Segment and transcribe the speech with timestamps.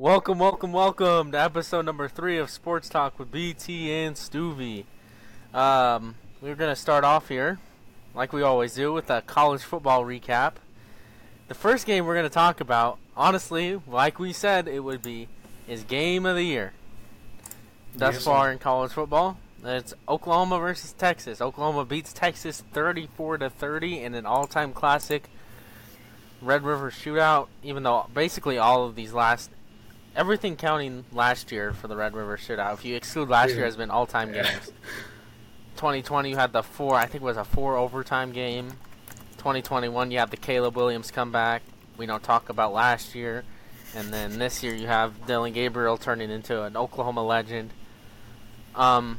[0.00, 4.86] Welcome, welcome, welcome to episode number three of Sports Talk with BT and Stueve.
[5.52, 7.58] Um, we're going to start off here,
[8.14, 10.52] like we always do, with a college football recap.
[11.48, 15.28] The first game we're going to talk about, honestly, like we said it would be,
[15.68, 16.72] is game of the year.
[17.94, 21.42] Thus Yes, far in college football, it's Oklahoma versus Texas.
[21.42, 25.28] Oklahoma beats Texas 34 to 30 in an all-time classic
[26.40, 27.48] Red River shootout.
[27.62, 29.50] Even though basically all of these last,
[30.16, 33.76] everything counting last year for the Red River shootout, if you exclude last year, has
[33.76, 34.72] been all-time games.
[35.76, 36.94] 2020, you had the four.
[36.94, 38.72] I think it was a four overtime game.
[39.38, 41.62] 2021, you have the Caleb Williams comeback.
[41.96, 43.44] We don't talk about last year,
[43.94, 47.70] and then this year you have Dillon Gabriel turning into an Oklahoma legend.
[48.74, 49.18] Um,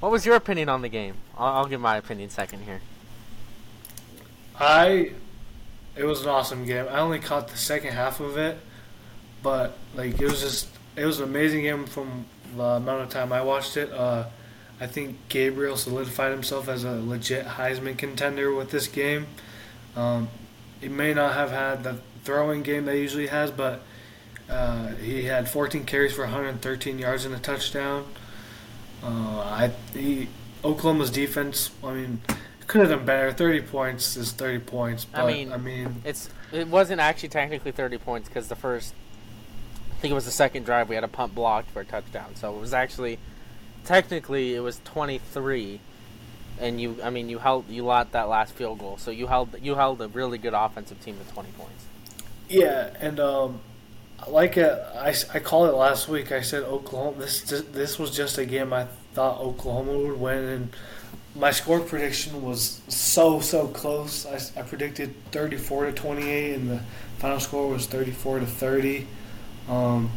[0.00, 1.14] what was your opinion on the game?
[1.36, 2.80] I'll, I'll give my opinion second here.
[4.58, 5.12] I
[5.96, 6.86] it was an awesome game.
[6.90, 8.58] I only caught the second half of it,
[9.44, 10.66] but like it was just
[10.96, 12.24] it was an amazing game from
[12.56, 13.92] the amount of time I watched it.
[13.92, 14.24] Uh,
[14.80, 19.28] I think Gabriel solidified himself as a legit Heisman contender with this game.
[19.94, 20.28] Um,
[20.80, 23.82] he may not have had the throwing game that he usually has, but
[24.50, 28.04] uh, he had 14 carries for 113 yards and a touchdown.
[29.02, 29.06] Uh,
[29.40, 30.28] I he,
[30.64, 31.70] Oklahoma's defense.
[31.84, 32.20] I mean,
[32.66, 33.32] could have done better.
[33.32, 35.06] 30 points is 30 points.
[35.14, 38.94] I mean- I mean, It's it wasn't actually technically 30 points because the first,
[40.04, 42.36] think it was the second drive we had a punt blocked for a touchdown.
[42.36, 43.18] So it was actually,
[43.86, 45.80] technically it was 23,
[46.60, 48.98] and you I mean you held you lot that last field goal.
[48.98, 51.86] So you held you held a really good offensive team to 20 points.
[52.50, 53.60] Yeah, and um,
[54.28, 56.32] like uh, I, I called it last week.
[56.32, 57.16] I said Oklahoma.
[57.16, 57.40] This
[57.72, 60.76] this was just a game I thought Oklahoma would win, and
[61.34, 64.26] my score prediction was so so close.
[64.26, 66.80] I, I predicted thirty four to twenty eight, and the
[67.16, 69.06] final score was thirty four to thirty.
[69.68, 70.10] Um,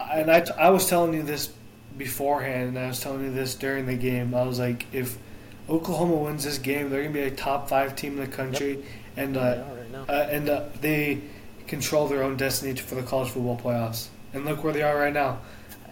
[0.00, 1.52] and I I was telling you this
[1.96, 4.34] beforehand, and I was telling you this during the game.
[4.34, 5.18] I was like, if
[5.68, 8.84] Oklahoma wins this game, they're gonna be a top five team in the country,
[9.16, 11.20] and uh, I right uh, and uh, they
[11.66, 14.08] control their own destiny for the college football playoffs.
[14.34, 15.40] And look where they are right now.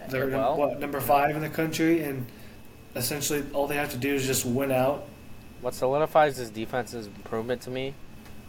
[0.09, 2.27] They're num- well, what number five in the country, and
[2.97, 5.07] essentially all they have to do is just win out.
[5.61, 7.95] What solidifies this defense's improvement to me,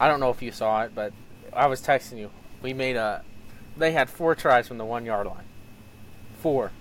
[0.00, 1.12] I don't know if you saw it, but
[1.52, 2.30] I was texting you.
[2.62, 3.22] We made a.
[3.76, 5.44] They had four tries from the one yard line.
[6.40, 6.72] Four.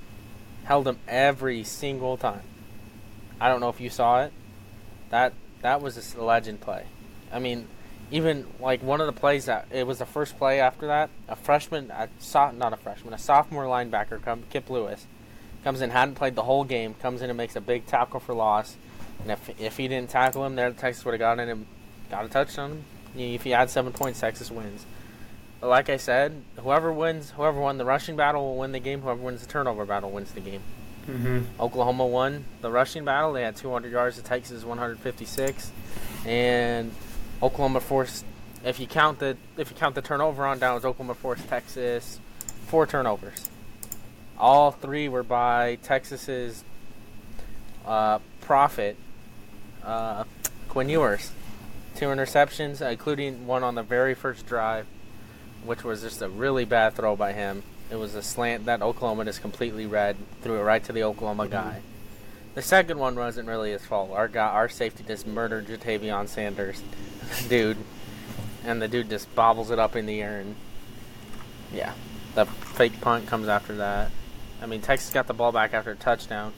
[0.65, 2.43] Held them every single time.
[3.39, 4.33] I don't know if you saw it.
[5.09, 6.85] That that was a legend play.
[7.31, 7.67] I mean,
[8.11, 11.09] even like one of the plays that it was the first play after that.
[11.27, 15.07] A freshman, I saw not a freshman, a sophomore linebacker, come Kip Lewis,
[15.63, 18.33] comes in, hadn't played the whole game, comes in and makes a big tackle for
[18.33, 18.75] loss.
[19.21, 21.67] And if if he didn't tackle him, there Texas would have gotten him,
[22.09, 22.83] got a touchdown.
[23.15, 24.85] If he had seven points, Texas wins.
[25.61, 29.01] Like I said, whoever wins, whoever won the rushing battle will win the game.
[29.01, 30.61] Whoever wins the turnover battle wins the game.
[31.07, 31.61] Mm-hmm.
[31.61, 33.33] Oklahoma won the rushing battle.
[33.33, 35.71] They had 200 yards to Texas 156,
[36.25, 36.91] and
[37.41, 38.25] Oklahoma forced.
[38.63, 42.19] If you count the if you count the turnover on downs, Oklahoma forced Texas
[42.67, 43.49] four turnovers.
[44.37, 46.63] All three were by Texas's
[47.85, 48.97] uh, prophet,
[49.83, 50.23] uh,
[50.69, 51.31] Quinn Ewers.
[51.95, 54.85] Two interceptions, including one on the very first drive,
[55.65, 57.63] which was just a really bad throw by him.
[57.89, 61.43] It was a slant that Oklahoma just completely read, threw it right to the Oklahoma
[61.43, 61.51] mm-hmm.
[61.51, 61.81] guy.
[62.53, 64.11] The second one wasn't really his fault.
[64.11, 66.81] Our guy, our safety just murdered Ja'Tavion Sanders,
[67.49, 67.77] dude,
[68.65, 70.55] and the dude just bobbles it up in the air, and
[71.73, 71.93] yeah,
[72.35, 74.11] the fake punt comes after that.
[74.61, 76.53] I mean, Texas got the ball back after a touchdown.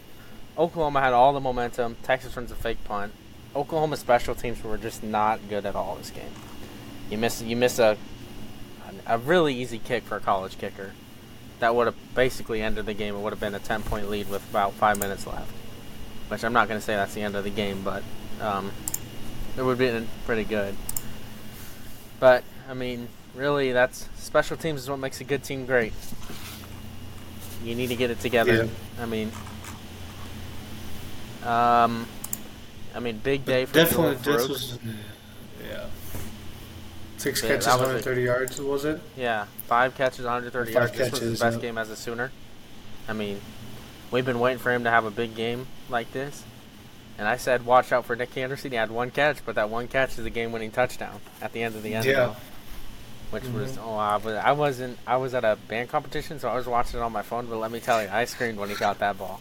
[0.57, 1.95] Oklahoma had all the momentum.
[2.03, 3.13] Texas runs a fake punt.
[3.55, 6.31] Oklahoma special teams were just not good at all this game.
[7.09, 7.97] You miss you miss a
[9.05, 10.91] a really easy kick for a college kicker.
[11.59, 13.15] That would have basically ended the game.
[13.15, 15.51] It would have been a 10 point lead with about five minutes left.
[16.29, 18.03] Which I'm not going to say that's the end of the game, but
[18.41, 18.71] um,
[19.57, 20.75] it would have been pretty good.
[22.19, 25.93] But, I mean, really, that's special teams is what makes a good team great.
[27.63, 28.67] You need to get it together.
[28.99, 29.31] I mean,
[31.45, 32.07] um,
[32.95, 34.79] I mean, big day for Definitely, this was
[35.65, 35.87] yeah.
[37.23, 38.61] Six Yeah, catches, that was a- 130 yards.
[38.61, 38.99] Was it?
[39.15, 40.91] Yeah, five catches, 130 Five yards.
[40.91, 41.61] This was catches, his best yeah.
[41.61, 42.33] game as a Sooner.
[43.07, 43.39] I mean,
[44.11, 46.43] we've been waiting for him to have a big game like this.
[47.17, 48.71] And I said, watch out for Nick Anderson.
[48.71, 51.75] He had one catch, but that one catch is a game-winning touchdown at the end
[51.75, 52.05] of the end.
[52.05, 52.33] Yeah.
[52.33, 52.35] zone,
[53.31, 53.87] Which was mm-hmm.
[53.87, 56.99] oh, I was I wasn't I was at a band competition, so I was watching
[56.99, 57.45] it on my phone.
[57.45, 59.39] But let me tell you, I screamed when he got that ball.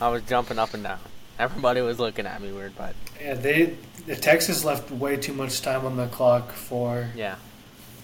[0.00, 1.00] I was jumping up and down.
[1.38, 3.76] Everybody was looking at me weird, but Yeah, they
[4.06, 7.36] the Texas left way too much time on the clock for yeah,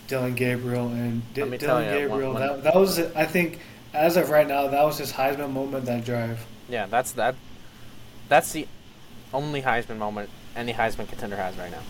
[0.09, 2.33] Dillon Gabriel and D- Let me tell Dillon you, one- Gabriel.
[2.33, 3.61] one- that, that was I think
[3.95, 6.45] as of right now that was his Heisman moment that drive.
[6.69, 7.35] Yeah, that's that.
[8.29, 8.67] That's the
[9.33, 11.83] only Heisman moment any Heisman contender has right now.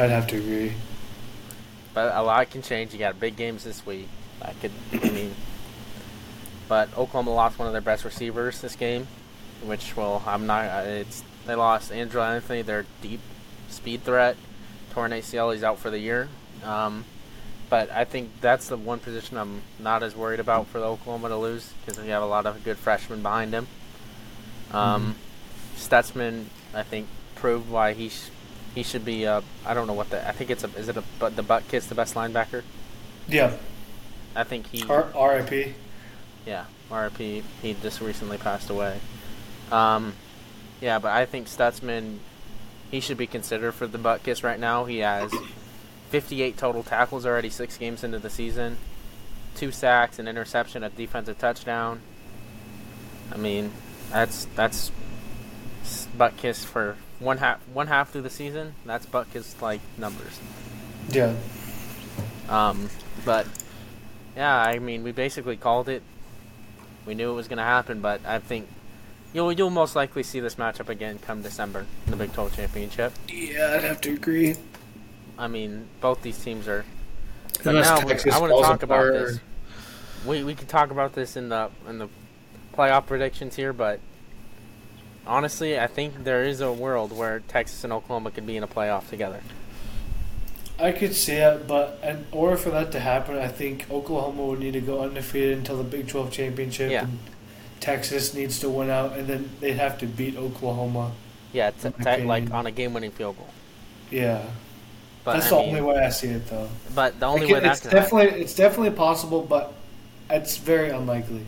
[0.00, 0.74] I'd have to agree.
[1.94, 2.92] But a lot can change.
[2.92, 4.08] You got big games this week.
[4.42, 5.34] I could, I mean,
[6.68, 9.08] but Oklahoma lost one of their best receivers this game,
[9.64, 10.64] which well, I'm not.
[10.66, 13.20] uh, It's they lost Andrel Anthony, their deep
[13.68, 14.36] speed threat,
[14.92, 15.52] torn ACL.
[15.52, 16.28] He's out for the year.
[16.64, 17.04] Um,
[17.70, 21.28] but I think that's the one position I'm not as worried about for the Oklahoma
[21.28, 23.66] to lose because we have a lot of good freshmen behind him.
[24.72, 25.14] Um,
[25.76, 28.30] Stutsman, I think, proved why he sh-
[28.74, 29.26] he should be.
[29.26, 30.26] Uh, I don't know what the.
[30.26, 30.68] I think it's a.
[30.76, 31.04] Is it a?
[31.18, 32.62] But the Butkus the best linebacker.
[33.26, 33.56] Yeah.
[34.36, 34.84] I think he.
[34.88, 35.74] R- R.I.P.
[36.46, 37.16] Yeah, RIP.
[37.62, 39.00] He just recently passed away.
[39.72, 40.14] Um,
[40.80, 42.18] yeah, but I think Stutsman,
[42.90, 44.84] he should be considered for the Butkus right now.
[44.84, 45.32] He has
[46.10, 48.78] 58 total tackles already, six games into the season,
[49.54, 52.00] two sacks, an interception, a defensive touchdown.
[53.32, 53.72] I mean,
[54.10, 54.90] that's that's
[56.16, 58.74] Butkus for one half one half through the season.
[58.86, 60.38] That's Butkus like numbers.
[61.10, 61.34] Yeah.
[62.48, 62.88] Um,
[63.24, 63.46] but
[64.36, 66.02] yeah, I mean, we basically called it.
[67.06, 68.68] We knew it was going to happen, but I think
[69.32, 73.12] you'll you'll most likely see this matchup again come December in the Big 12 championship.
[73.28, 74.56] Yeah, I'd have to agree.
[75.38, 76.84] I mean, both these teams are.
[77.62, 79.40] But Unless now we- Texas I want to falls talk about this.
[80.26, 82.08] We we could talk about this in the in the
[82.74, 84.00] playoff predictions here, but
[85.26, 88.68] honestly, I think there is a world where Texas and Oklahoma could be in a
[88.68, 89.40] playoff together.
[90.80, 94.60] I could see it, but in order for that to happen, I think Oklahoma would
[94.60, 96.92] need to go undefeated until the Big 12 championship.
[96.92, 97.02] Yeah.
[97.04, 97.18] And
[97.80, 101.12] Texas needs to win out, and then they'd have to beat Oklahoma.
[101.52, 103.54] Yeah, t- t- like on a game-winning field goal.
[104.10, 104.42] Yeah.
[105.24, 106.70] But That's I the mean, only way I see it, though.
[106.88, 108.24] But the only Like, way that it's could happen.
[108.24, 109.74] definitely it's definitely possible, but
[110.30, 111.46] it's very unlikely.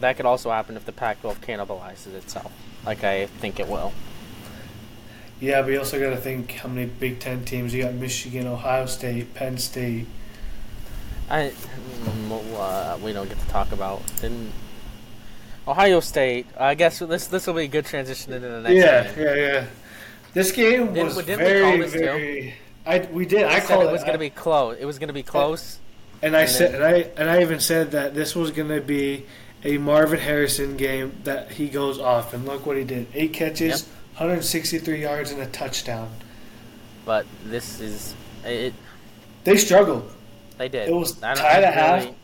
[0.00, 2.52] That could also happen if the Pac-12 cannibalizes itself,
[2.84, 3.94] like I think it will.
[5.40, 8.46] Yeah, but you also got to think how many Big Ten teams you got: Michigan,
[8.46, 10.06] Ohio State, Penn State.
[11.28, 11.52] I
[12.04, 14.52] mm, well, uh, we don't get to talk about didn't
[15.66, 16.46] Ohio State.
[16.58, 19.24] I guess this this will be a good transition into the next yeah, game.
[19.24, 19.64] yeah, yeah.
[20.34, 21.98] This game Didn't- was didn't we very, this too?
[21.98, 22.54] very.
[22.86, 23.44] I we did.
[23.44, 24.76] I I called it was going to be close.
[24.80, 25.78] It was going to be close.
[26.22, 28.68] And I And said, then- and I and I even said that this was going
[28.68, 29.26] to be
[29.64, 33.86] a Marvin Harrison game that he goes off, and look what he did: eight catches,
[34.16, 36.10] 163 yards, and a touchdown.
[37.04, 38.14] But this is
[38.44, 38.74] it.
[39.44, 40.10] They struggled,
[40.58, 40.88] They did.
[40.88, 42.00] It was tied I at half.
[42.04, 42.14] really-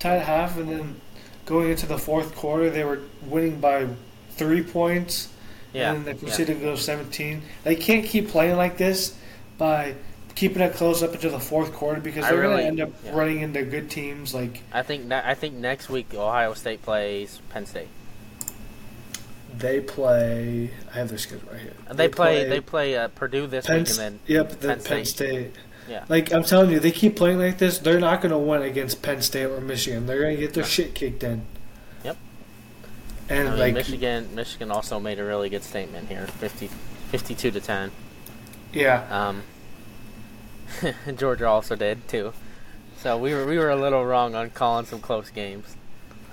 [0.00, 1.00] tied at half, and then
[1.48, 3.88] going into the fourth quarter, they were winning by
[4.32, 5.28] three points,
[5.72, 5.90] Yeah.
[5.90, 6.26] and then they yeah.
[6.26, 7.42] proceeded to go 17.
[7.64, 9.16] They can't keep playing like this
[9.56, 9.94] by
[10.34, 13.16] keeping it close up into the fourth quarter because they're going to end up yeah.
[13.16, 17.66] running into good teams like I think I think next week Ohio State plays Penn
[17.66, 17.88] State.
[19.56, 20.70] they play.
[20.92, 21.72] I have their schedule right here.
[21.88, 24.80] And they, play, they play uh, Purdue this Penn, week and then yep, the Penn
[24.80, 25.06] Penn, State.
[25.06, 25.54] State.
[25.88, 26.04] Yeah.
[26.08, 27.78] Like I'm telling you, they keep playing like this.
[27.78, 30.06] They're not going to win against Penn State or Michigan.
[30.06, 30.68] They're going to get their No.
[30.68, 31.42] shit kicked in.
[32.04, 32.16] Yep.
[33.30, 36.68] And I mean, like Michigan Michigan also made a really good statement here, 50,
[37.10, 37.90] 52 to 10.
[38.72, 39.42] yeah, Um,
[41.16, 42.32] Georgia also did too.
[42.98, 45.76] So we were we were a little wrong on calling some close games.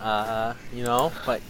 [0.02, 1.42] Uh, you know, but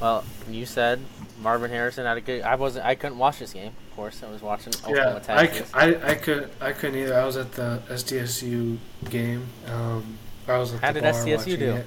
[0.00, 1.00] well, you said
[1.44, 2.42] Marvin Harrison had a good.
[2.42, 2.86] I wasn't.
[2.86, 3.72] I couldn't watch this game.
[3.90, 5.36] Of course, I was watching Oklahoma yeah.
[5.36, 5.68] I, Texas.
[5.68, 7.14] c- I, I could I couldn't either.
[7.20, 8.78] I was at the SDSU
[9.10, 9.46] game.
[9.68, 11.72] Um, I was at How the did SDSU do?
[11.76, 11.86] it.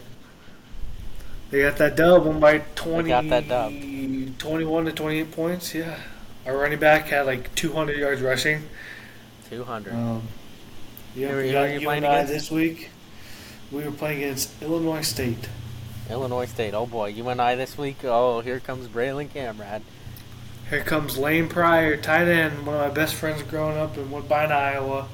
[1.49, 3.71] They got that dub, won by 20, got that dub.
[4.37, 5.73] 21 to 28 points.
[5.73, 5.97] Yeah,
[6.45, 8.63] our running back had like 200 yards rushing.
[9.49, 9.93] Two hundred.
[9.93, 10.21] Um,
[11.15, 12.33] yeah, we're you you playing and I against?
[12.33, 12.89] this week.
[13.71, 15.49] We were playing against Illinois State.
[16.09, 16.73] Illinois State.
[16.73, 17.97] Oh boy, you and I this week.
[18.03, 19.81] Oh, here comes Braylon Camrad.
[20.69, 24.51] Here comes Lane Pryor, tight end, one of my best friends growing up in Woodbine,
[24.51, 25.07] Iowa.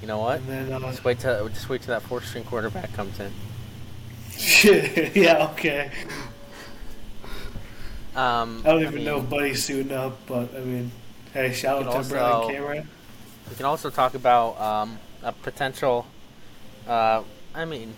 [0.00, 0.40] You know what?
[0.40, 3.32] And then, uh, Just wait till just wait till that fourth string quarterback comes in.
[5.14, 5.90] yeah, okay.
[8.14, 10.90] Um, I don't even mean, know if Buddy's suiting up, but I mean,
[11.32, 12.88] hey, shout out to Brian also- Cameron.
[13.50, 16.06] We can also talk about um, a potential.
[16.86, 17.22] Uh,
[17.54, 17.94] I mean,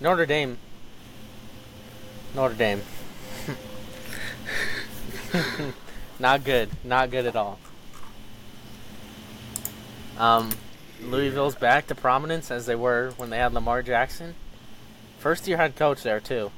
[0.00, 0.58] Notre Dame.
[2.34, 2.82] Notre Dame.
[6.18, 6.70] not good.
[6.84, 7.58] Not good at all.
[10.18, 10.50] Um,
[11.02, 14.34] Louisville's back to prominence as they were when they had Lamar Jackson.
[15.18, 16.50] First year head coach there, too.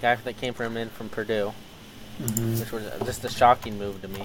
[0.00, 1.52] Guy that came from in from Purdue,
[2.18, 4.20] which was just a shocking move to me.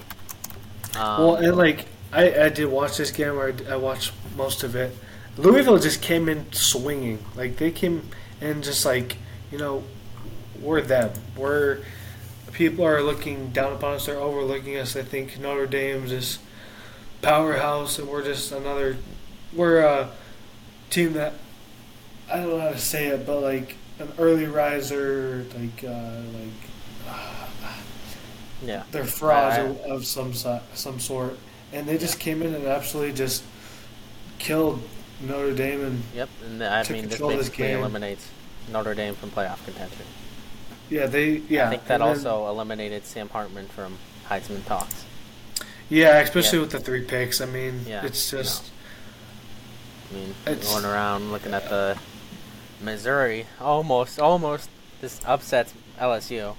[0.96, 4.62] Um, Well, and like I, I did watch this game, or I, I watched most
[4.62, 4.96] of it,
[5.36, 7.24] Louisville just came in swinging.
[7.34, 8.08] Like they came
[8.40, 9.16] in just like
[9.50, 9.82] you know,
[10.64, 11.10] we're them.
[11.36, 11.78] We're
[12.52, 14.06] people are looking down upon us.
[14.06, 14.96] They're overlooking us.
[14.96, 16.40] I think Notre Dame's just
[17.22, 18.96] powerhouse, and we're just another.
[19.52, 20.10] We're a
[20.90, 21.34] team that
[22.30, 27.16] I don't know how to say it, but like an early riser, like uh, like
[28.64, 28.82] Yeah.
[28.90, 31.38] they're frauds I- of, of some si- some sort,
[31.72, 33.42] and they just came in and absolutely just
[34.38, 34.82] killed
[35.20, 36.28] Notre Dame and Yep.
[36.46, 37.78] And I mean, this this basically game.
[37.78, 38.28] eliminates
[38.72, 40.02] Notre Dame from playoff contention.
[40.90, 43.98] Yeah they yeah I think that and then- also eliminated Sam Hartman from
[44.28, 45.04] Heisman talks.
[45.88, 46.62] yeah especially Yeah.
[46.64, 47.40] with the three picks.
[47.40, 48.70] I mean Yeah, it's just
[50.10, 51.96] I mean, It's- going around looking at the
[52.80, 54.68] Missouri, almost, almost
[55.00, 56.54] this upsets LSU.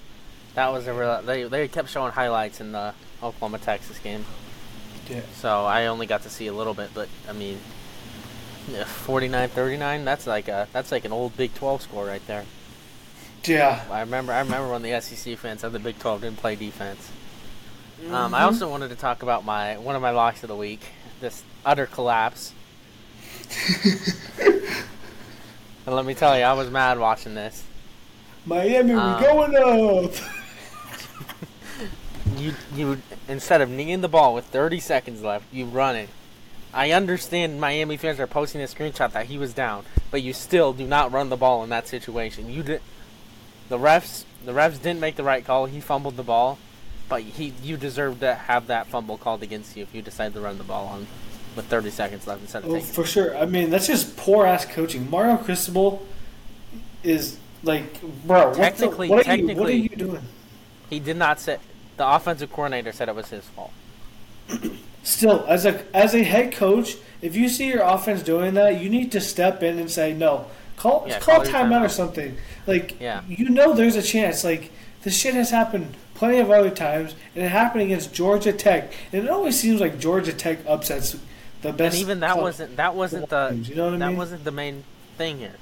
[0.55, 1.21] That was a real.
[1.21, 4.25] They they kept showing highlights in the Oklahoma Texas game,
[5.09, 5.21] yeah.
[5.35, 6.89] so I only got to see a little bit.
[6.93, 7.59] But I mean,
[8.71, 12.45] yeah, 49-39, That's like a that's like an old Big Twelve score right there.
[13.47, 13.83] Yeah.
[13.91, 17.09] I remember I remember when the SEC fans said the Big Twelve didn't play defense.
[18.11, 18.45] Um, I Mhm.
[18.45, 20.81] also wanted to talk about my one of my locks of the week.
[21.21, 22.51] This utter collapse.
[25.85, 27.63] and let me tell you, I was mad watching this.
[28.45, 29.55] Miami, Um, we going
[30.05, 30.11] up.
[32.37, 36.09] You you instead of kneeing the ball with 30 seconds left, you run it.
[36.73, 40.73] I understand Miami fans are posting a screenshot that he was down, but you still
[40.73, 42.49] do not run the ball in that situation.
[42.51, 42.81] You did.
[43.69, 45.65] The refs the refs didn't make the right call.
[45.65, 46.57] He fumbled the ball,
[47.09, 50.41] but he you deserve to have that fumble called against you if you decide to
[50.41, 51.07] run the ball on
[51.55, 53.35] with 30 seconds left instead of Oh, for sure.
[53.37, 55.09] I mean, that's just poor ass coaching.
[55.09, 56.05] Mario Cristobal
[57.03, 58.49] is like, bro.
[58.49, 60.21] What, Technically- the, what, are, you, what are you doing?
[60.89, 61.57] He did not say.
[61.97, 63.71] The offensive coordinator said it was his fault.
[65.03, 68.89] Still, as a as a head coach, if you see your offense doing that, you
[68.89, 70.47] need to step in and say no.
[70.77, 72.37] Call Yeah, call call timeout or something.
[72.67, 73.21] Like Yeah.
[73.27, 74.43] you know, there's a chance.
[74.43, 74.71] Like
[75.03, 78.91] this shit has happened plenty of other times, and it happened against Georgia Tech.
[79.11, 81.15] And it always seems like Georgia Tech upsets
[81.61, 81.95] the best.
[81.95, 84.17] And even that wasn't that wasn't the you know that mean?
[84.17, 84.83] wasn't the main
[85.17, 85.55] thing here.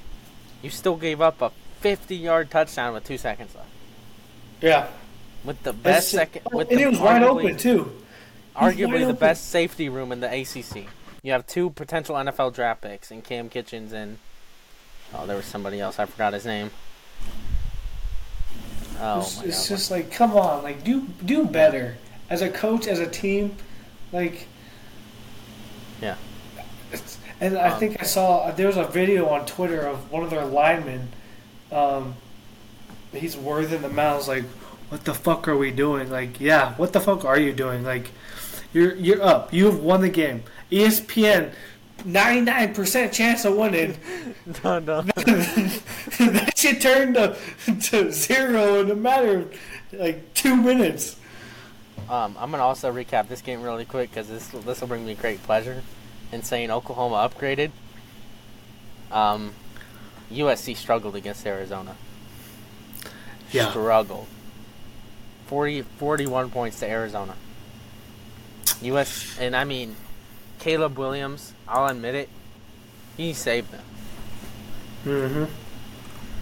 [0.62, 1.52] You still gave up a
[1.82, 3.68] 50-yard touchdown with two seconds left.
[4.60, 4.88] yeah.
[5.44, 7.92] With the best second, with and the it was wide open too.
[8.56, 10.86] Arguably the best safety room in the ACC.
[11.22, 14.16] You have two potential NFL draft picks in Kam Kinchens and
[15.12, 15.98] oh, there was somebody else.
[15.98, 16.70] I forgot his name.
[18.98, 21.98] Oh it's it's just like, come on, like do do better
[22.30, 23.56] as a coach, as a team,
[24.12, 24.48] like.
[26.00, 26.16] Yeah.
[27.40, 30.30] And I Um, think I saw there was a video on Twitter of one of
[30.30, 31.08] their linemen.
[31.72, 32.16] Um,
[33.12, 34.28] he's worthing the mouse.
[34.28, 34.44] Like,
[34.88, 36.10] what the fuck are we doing?
[36.10, 37.84] Like, yeah, what the fuck are you doing?
[37.84, 38.12] Like,
[38.72, 39.52] you're you're up.
[39.52, 40.44] You have won the game.
[40.70, 41.52] ESPN,
[42.04, 43.96] ninety nine percent chance of winning.
[44.64, 45.02] no, no.
[45.12, 47.36] that shit turned to,
[47.80, 49.58] to zero in a matter of
[49.92, 51.16] like two minutes.
[52.08, 55.14] Um, I'm gonna also recap this game really quick because this this will bring me
[55.14, 55.82] great pleasure
[56.32, 57.70] in saying Oklahoma upgraded.
[59.10, 59.52] Um,
[60.30, 61.96] USC struggled against Arizona.
[63.52, 63.70] Yeah.
[63.70, 64.26] Struggled.
[65.46, 67.34] 40, 41 points to Arizona.
[68.82, 69.94] US and I mean,
[70.64, 71.52] Caleb Williams.
[71.68, 72.28] I'll admit it.
[73.18, 73.84] He saved them.
[75.04, 75.44] Mm-hmm.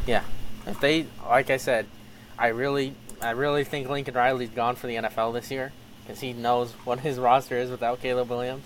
[0.06, 0.22] Yeah.
[0.64, 1.86] If they, like I said,
[2.38, 5.72] I really, I really think Lincoln Riley's gone for the NFL this year
[6.04, 8.64] because he knows what his roster is without Caleb Williams.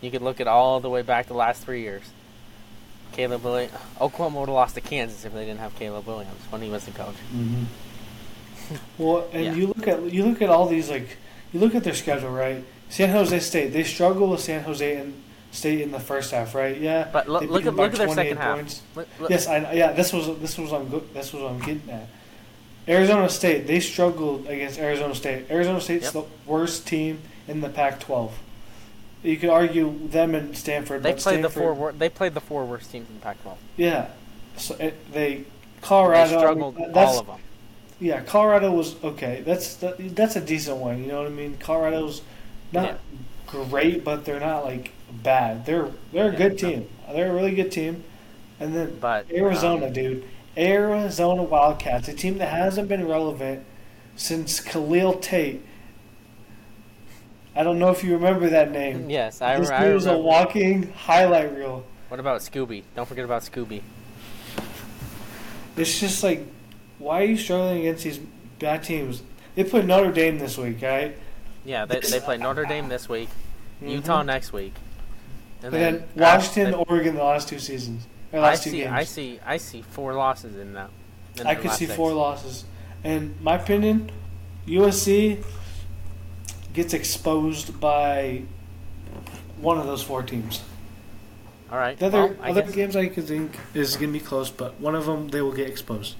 [0.00, 2.02] You could look at all the way back the last three years.
[3.12, 6.62] Caleb Williams, Oklahoma would have lost to Kansas if they didn't have Caleb Williams when
[6.62, 7.14] he was the coach.
[7.34, 7.64] Mm-hmm.
[8.98, 9.54] Well, and Yeah.
[9.54, 11.18] you look at you look at all these like
[11.52, 12.64] you look at their schedule, right?
[12.88, 16.76] San Jose State they struggle with San Jose and State in the first half, right?
[16.78, 17.08] Yeah.
[17.12, 18.56] But look, look at look at their 28 second half.
[18.56, 18.82] points.
[18.94, 19.92] Look, look, Yes, I yeah.
[19.92, 21.12] This was this was on good.
[21.14, 22.08] This was what I'm getting at.
[22.88, 25.50] Arizona State they struggled against Arizona State.
[25.50, 26.12] Arizona State's Yep.
[26.12, 28.32] the worst team in the Pac-12.
[29.22, 31.02] You could argue them and Stanford.
[31.02, 31.74] they played the four.
[31.74, 33.56] wor- They played the four worst teams in the Pac-12.
[33.76, 34.06] Yeah.
[34.56, 35.44] So it, they They
[35.80, 36.38] Colorado.
[36.38, 37.36] struggled that's, all of them.
[37.98, 39.42] Yeah, Colorado was okay.
[39.44, 41.02] That's that, that's a decent one.
[41.02, 41.56] You know what I mean?
[41.58, 42.20] Colorado's
[42.72, 42.94] not Yeah.
[43.46, 45.66] great, but they're not like bad.
[45.66, 46.88] They're they're a Yeah, good team.
[47.12, 48.04] They're a really good team.
[48.58, 50.24] And then But Arizona, um, dude,
[50.56, 53.64] Arizona Wildcats, a team that hasn't been relevant
[54.16, 55.62] since Khalil Tate.
[57.54, 59.08] I don't know if you remember that name.
[59.08, 61.84] Yes, I, this I dude was a walking highlight reel.
[62.08, 62.82] What about Scooby?
[62.94, 63.82] Don't forget about Scooby.
[65.76, 66.46] It's just like,
[66.98, 68.18] why are you struggling against these
[68.58, 69.22] bad teams?
[69.54, 71.16] They put Notre Dame this week, right?
[71.66, 73.28] Yeah, they, they play Notre Dame this week,
[73.82, 73.90] Mhm.
[73.90, 74.72] Utah next week,
[75.62, 78.06] And, then Washington, Oregon, the last two seasons.
[78.32, 78.76] Or I two see.
[78.78, 78.92] games.
[78.92, 79.40] I see.
[79.44, 80.90] I see four losses in that.
[81.38, 81.96] in I could see six.
[81.96, 82.64] four losses.
[83.04, 84.10] And my opinion,
[84.66, 85.42] USC
[86.72, 88.42] gets exposed by
[89.60, 90.62] one of those four teams.
[91.70, 91.98] All right.
[91.98, 94.94] The other well, other guess- games I could think is gonna be close, but one
[94.94, 96.14] of them they will get exposed.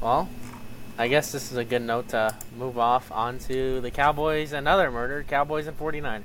[0.00, 0.28] Well,
[0.98, 5.24] I guess this is a good note to move off onto the Cowboys Another murder,
[5.26, 6.22] Cowboys and 49ers.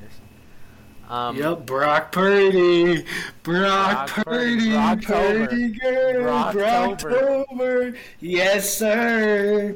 [1.10, 3.06] Um, yep, Brock Purdy,
[3.44, 5.50] Brock, Brock Purdy, Purdy, Brocktober.
[5.50, 7.48] Purdy Brocktober.
[7.48, 7.98] Brocktober.
[8.20, 9.75] yes sir.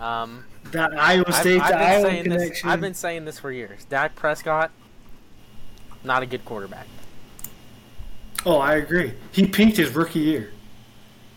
[0.00, 2.42] Um, That Iowa I've, State I've been Iowa saying this.
[2.42, 2.68] connection.
[2.70, 3.84] I've been saying this for years.
[3.84, 4.70] Dak Prescott,
[6.02, 6.86] not a good quarterback.
[8.46, 9.12] oh, I agree.
[9.30, 10.50] He peaked his rookie year.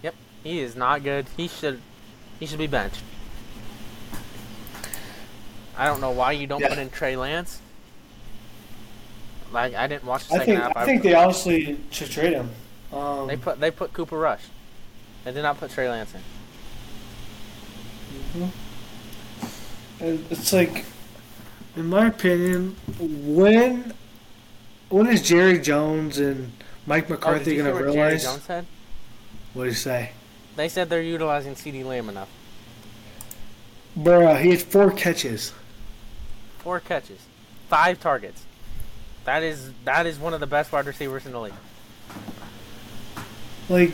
[0.04, 1.28] Yep, he is not good.
[1.38, 1.82] He should,
[2.40, 3.02] he should be benched.
[5.78, 6.70] I don't know why you don't Yeah.
[6.70, 7.60] put in Trey Lance.
[9.52, 10.76] Like I didn't watch the I think half.
[10.76, 12.50] I think they honestly should trade him.
[12.94, 14.42] Um, They put they put Cooper Rush.
[15.24, 16.22] They did not put Trey Lance in.
[20.02, 20.22] Mhm.
[20.30, 20.86] It's like,
[21.76, 23.94] in my opinion, when
[24.90, 26.52] when is Jerry Jones and
[26.86, 28.24] Mike Oh, McCarthy you gonna what realize?
[28.24, 28.66] Jones said?
[29.54, 30.12] What do you say,
[30.56, 32.30] They said they're utilizing CeeDee Lamb enough.
[33.98, 35.54] Bruh, He had four catches.
[36.60, 37.20] Four catches,
[37.70, 38.44] five targets.
[39.26, 41.54] That is that is one of the best wide receivers in the league.
[43.70, 43.94] Like,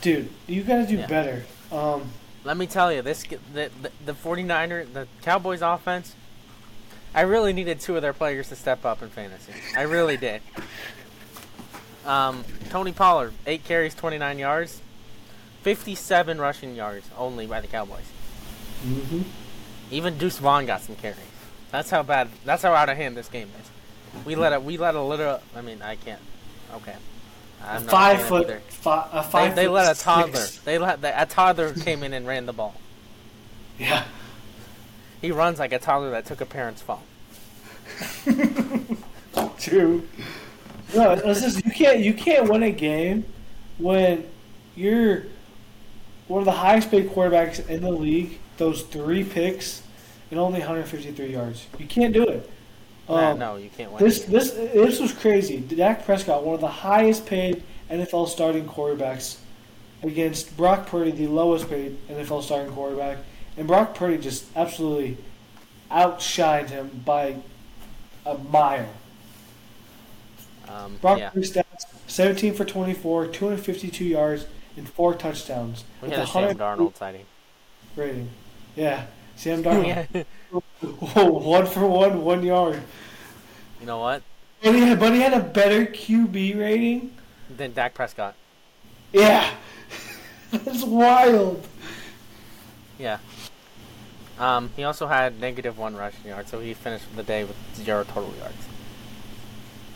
[0.00, 1.06] dude, you gotta do Yeah.
[1.06, 1.44] better.
[1.70, 2.10] Um,
[2.44, 6.14] Let me tell you, this the, the the 49er, the Cowboys offense.
[7.14, 9.52] I really needed two of their players to step up in fantasy.
[9.76, 10.42] I really did.
[12.08, 14.80] Um, Tony Pollard, eight carries, 29 yards,
[15.62, 18.06] 57 rushing yards only by the Cowboys.
[18.84, 19.24] mhm.
[19.90, 21.18] Even Deuce Vaughn got some carries.
[21.70, 22.28] That's how bad.
[22.44, 24.24] That's how out of hand this game is.
[24.24, 25.40] We let a we let a little.
[25.54, 26.20] I mean, I can't.
[26.76, 26.94] Okay.
[27.62, 29.54] a I'm not five foot, fi- a They, five.
[29.56, 30.46] they foot let a six- toddler.
[30.64, 32.74] They let the, a toddler came in and ran the ball.
[33.78, 34.04] Yeah.
[35.20, 37.00] He runs like a toddler that took a parent's phone.
[39.58, 40.06] True.
[40.94, 43.24] No, it's just you can't you can't win a game
[43.78, 44.26] when
[44.74, 45.24] you're
[46.28, 48.38] one of the highest paid quarterbacks in the league.
[48.56, 49.82] Those three picks
[50.30, 51.66] and only 153 yards.
[51.78, 52.50] You can't do it.
[53.08, 54.02] Um, no, you can't win.
[54.02, 55.58] This this this was crazy.
[55.58, 59.38] Dak Prescott, one of the highest paid NFL starting quarterbacks,
[60.02, 63.18] against Brock Purdy, the lowest paid NFL starting quarterback,
[63.56, 65.16] and Brock Purdy just absolutely
[65.90, 67.36] outshined him by
[68.26, 68.88] a mile.
[70.68, 75.84] Um, Brock yeah, Purdy stats: 17 for 24, 252 yards, and four touchdowns.
[76.02, 77.24] we with had a Sam 100 Darnold sighting.
[77.96, 78.30] rating.
[78.76, 80.26] Yeah, Sam Darnold.
[81.42, 82.80] One for one, one yard.
[83.80, 84.22] you know what?
[84.62, 87.12] But he, had, but he had a better QB rating.
[87.50, 88.34] Then Dak Prescott.
[89.12, 89.50] Yeah.
[90.50, 91.66] That's wild.
[92.98, 93.18] Yeah.
[94.38, 98.04] Um, he also had negative one rushing yards, so he finished the day with zero
[98.04, 98.67] total yards.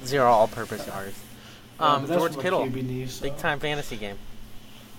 [0.05, 1.19] Zero all-purpose yards.
[1.81, 3.23] Yeah, Um, that's George Kittle, needs, so.
[3.25, 4.17] big time fantasy game.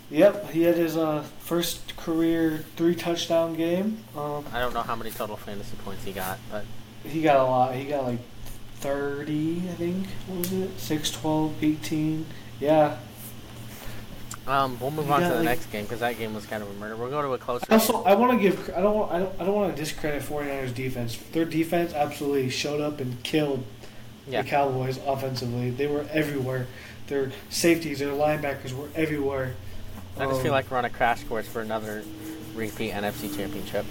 [0.10, 4.04] Yep, he had his uh, first career three touchdown game.
[4.16, 6.66] Um, I don't know how many total fantasy points he got, but
[7.04, 7.74] he got a lot.
[7.74, 8.20] He got like
[8.82, 10.08] 30, I think.
[10.28, 10.80] What was it?
[10.80, 12.26] 6, 12, 18.
[12.60, 12.98] Yeah.
[14.46, 16.70] um, we'll move on to the like- next game because that game was kind of
[16.70, 16.96] a murder.
[16.98, 17.66] We'll go to a closer.
[17.72, 18.04] Also, game.
[18.06, 18.70] I want to give.
[18.76, 19.10] I don't.
[19.12, 19.42] I don't.
[19.42, 21.16] I don't want to discredit 49ers defense.
[21.32, 23.63] Their defense absolutely showed up and killed
[24.28, 24.42] Yeah.
[24.42, 25.70] the Cowboys offensively.
[25.70, 26.68] They were everywhere.
[27.08, 29.54] Their safeties, their linebackers were everywhere.
[30.18, 32.04] I just feel Um, like we're on a crash course for another
[32.56, 33.86] repeat NFC championship.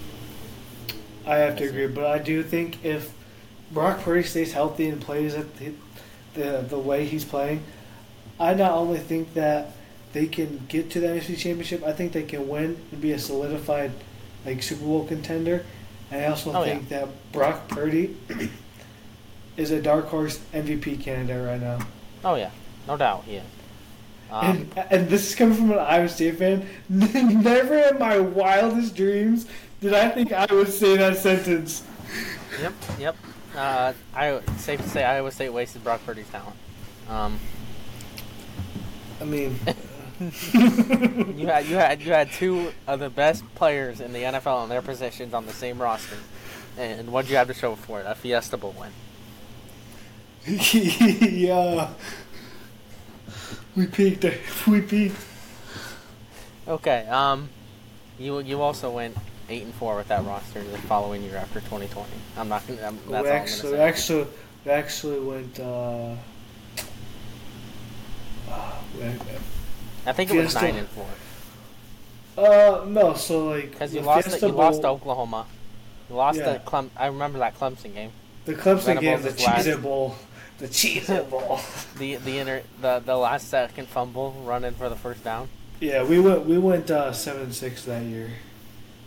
[1.25, 3.13] I have to agree, but I do think if
[3.71, 5.73] Brock Purdy stays healthy and plays at the,
[6.33, 7.63] the the way he's playing,
[8.39, 9.71] I not only think that
[10.13, 13.19] they can get to the NFC Championship, I think they can win and be a
[13.19, 13.91] solidified
[14.45, 15.65] like Super Bowl contender.
[16.11, 16.73] And I also Oh, yeah.
[16.73, 18.15] think that Brock Purdy
[19.57, 21.79] is a dark horse MVP candidate right now.
[22.23, 22.51] Oh yeah,
[22.87, 23.43] no doubt he is.
[24.31, 26.65] Um, and, and this is coming from an Iowa State fan.
[26.89, 29.47] Never in my wildest dreams
[29.79, 31.83] did I think I would say that sentence.
[32.61, 33.15] Yep, yep.
[33.55, 36.55] Uh, I safe to say Iowa State wasted Brock Purdy's talent.
[37.09, 37.39] Um,
[39.21, 39.59] I mean,
[40.53, 44.69] you had you had you had two of the best players in the NFL in
[44.69, 46.17] their positions on the same roster,
[46.77, 48.05] and what'd you have to show for it?
[48.07, 48.91] A Fiesta Bowl win.
[50.47, 51.89] yeah.
[53.75, 54.25] We peaked.
[54.67, 55.15] We peaked.
[56.67, 57.07] Okay.
[57.07, 57.49] Um,
[58.19, 59.17] you you also went
[59.49, 62.09] eight and four with that roster the following year after 2020.
[62.37, 62.81] I'm not gonna.
[62.87, 64.27] I'm, that's we actually, actually,
[64.65, 65.59] We actually went.
[65.59, 66.15] Uh,
[68.49, 68.71] uh,
[70.05, 70.61] I think it was Fiesta.
[70.65, 71.05] nine and four
[72.37, 74.27] uh, no, so like because you lost.
[74.27, 75.45] Fiesta you lost to Oklahoma.
[76.09, 76.53] You lost Yeah.
[76.53, 76.89] to Clem.
[76.97, 78.11] I remember that Clemson game.
[78.45, 80.15] the Clemson game, the Venables' Cheez Bowl,
[80.59, 81.59] the Cheez It Bowl.
[81.97, 85.49] The the inter the the last second fumble running for the first down.
[85.79, 88.29] yeah, we went we went uh, seven six that year.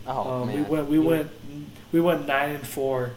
[0.05, 1.31] Oh um, man, we went we You- went
[1.91, 3.11] we went nine and four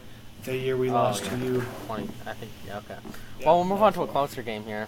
[0.44, 1.30] the year we Oh, lost yeah.
[1.30, 1.62] to you.
[1.86, 2.50] 20, I think.
[2.66, 2.96] Yeah, okay.
[3.40, 4.86] Yeah, well, we'll move on to a that's closer game here.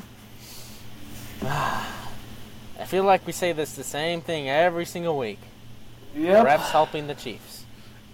[1.42, 5.38] I feel like we say this the same thing every single week.
[6.16, 6.46] Yep.
[6.46, 7.64] Refs helping the Chiefs.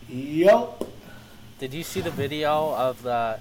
[0.09, 0.85] Yep.
[1.59, 3.39] Did you see the video of the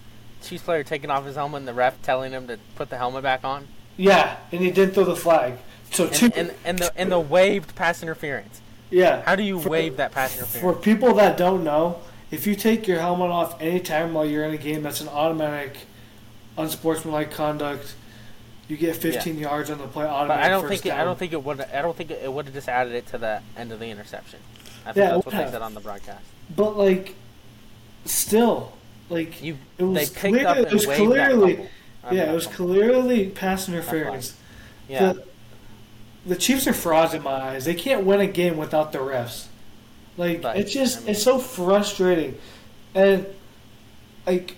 [0.47, 3.23] Chiefs player taking off his helmet and the ref telling him to put the helmet
[3.23, 3.67] back on?
[3.97, 5.53] Yeah, and he didn't throw the flag.
[5.91, 6.25] So two.
[6.27, 8.61] And, and, and the and the waived pass interference.
[8.89, 9.21] yeah.
[9.23, 10.61] How do you For- waive that pass interference?
[10.61, 14.53] For people that don't know, if you take your helmet off anytime while you're in
[14.53, 15.77] a game, that's an automatic
[16.57, 17.95] unsportsmanlike conduct.
[18.67, 20.03] You get 15 yards on the play.
[20.03, 22.45] But I don't think it, I don't think it would I don't think it, would
[22.45, 24.39] have just added it to the end of the interception.
[24.85, 26.23] I think Yeah, that's what they said on the broadcast.
[26.53, 27.15] But like,
[28.03, 28.73] still,
[29.09, 31.69] like You it was they picked clear, it was clearly, fumble.
[32.03, 34.35] I mean, yeah, it was clearly pass interference.
[34.87, 35.13] Yeah.
[35.13, 35.23] The,
[36.25, 37.65] the Chiefs are frauds in my eyes.
[37.65, 39.47] They can't win a game without the refs.
[40.17, 42.37] Like it's just I mean- it's so frustrating,
[42.95, 43.25] and
[44.25, 44.57] like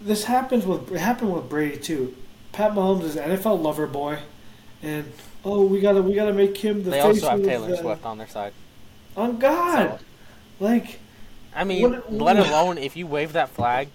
[0.00, 2.14] this happens with it happened with Brady too.
[2.52, 4.18] Pat Mahomes is an NFL lover boy,
[4.82, 5.10] and
[5.44, 8.04] oh we gotta we gotta make him the they face also have Taylor the, Swift
[8.04, 8.52] on their side.
[9.16, 9.98] On God,
[10.60, 11.00] like
[11.54, 13.88] I mean, What- let alone if you wave that flag.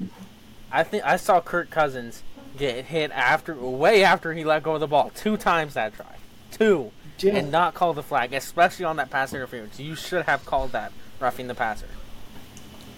[0.72, 2.24] I think I saw Kirk Cousins
[2.58, 6.18] get hit after, way after he let go of the ball, two times that drive,
[6.52, 9.80] two, yeah, and not call the flag, especially on that pass interference.
[9.80, 11.88] You should have called that roughing the passer.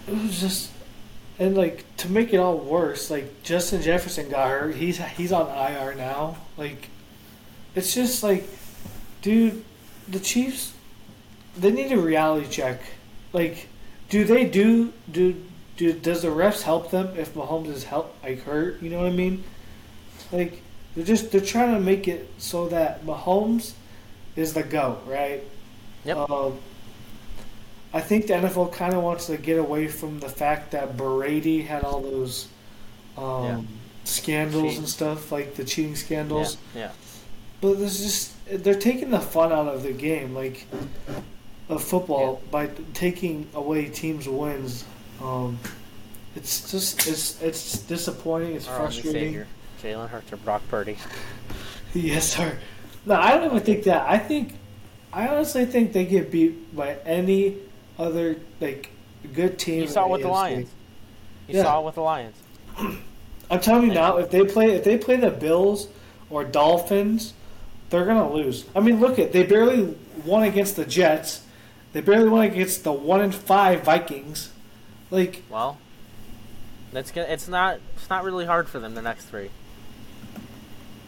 [0.08, 0.70] it was just.
[1.38, 4.74] And like to make it all worse, like Justin Jefferson got hurt.
[4.74, 6.36] He's he's on IR now.
[6.58, 6.88] Like,
[7.74, 8.46] it's just like,
[9.22, 9.64] dude,
[10.06, 10.74] the Chiefs,
[11.56, 12.80] they need a reality check.
[13.32, 13.68] Like,
[14.10, 15.42] do they do do
[15.78, 15.92] do?
[15.94, 18.82] Does the refs help them if Mahomes is help like hurt?
[18.82, 19.42] You know what I mean?
[20.30, 20.62] Like,
[20.94, 23.72] they're just they're trying to make it so that Mahomes
[24.36, 25.42] is the go, right?
[26.04, 26.16] Yep.
[26.30, 26.58] Um,
[27.92, 31.62] I think the NFL kind of wants to get away from the fact that Brady
[31.62, 32.46] had all those
[33.18, 33.60] um, Yeah.
[34.04, 34.78] scandals Cheat.
[34.78, 36.56] and stuff, like the cheating Yeah, scandals.
[36.74, 36.92] yeah.
[37.60, 38.32] But there's just
[38.64, 40.66] they're taking the fun out of the game, like
[41.70, 44.84] of football, by taking away teams' wins.
[45.22, 45.58] Um,
[46.36, 48.54] it's just it's it's disappointing.
[48.56, 49.44] It's Our frustrating.
[49.82, 50.96] Jalen Hurts or Brock Purdy.
[51.94, 52.58] yes, sir.
[53.06, 54.08] No, I don't even think that.
[54.08, 54.54] I think
[55.12, 57.56] I honestly think they get beat by any
[57.98, 58.90] other like
[59.32, 59.82] good team.
[59.82, 60.32] You saw with the AFC.
[60.32, 60.70] Lions.
[61.48, 61.62] You Yeah.
[61.64, 62.36] saw with the Lions.
[63.50, 65.88] I'm telling you now, if they play if they play the Bills
[66.30, 67.34] or Dolphins,
[67.90, 68.64] they're gonna lose.
[68.76, 71.42] I mean, look at they barely won against the Jets.
[71.92, 74.50] They barely won against the one and five Vikings.
[75.10, 75.78] Like Well,
[76.92, 77.28] that's good.
[77.28, 77.80] It's not.
[77.96, 78.94] It's not really hard for them.
[78.94, 79.50] The next three.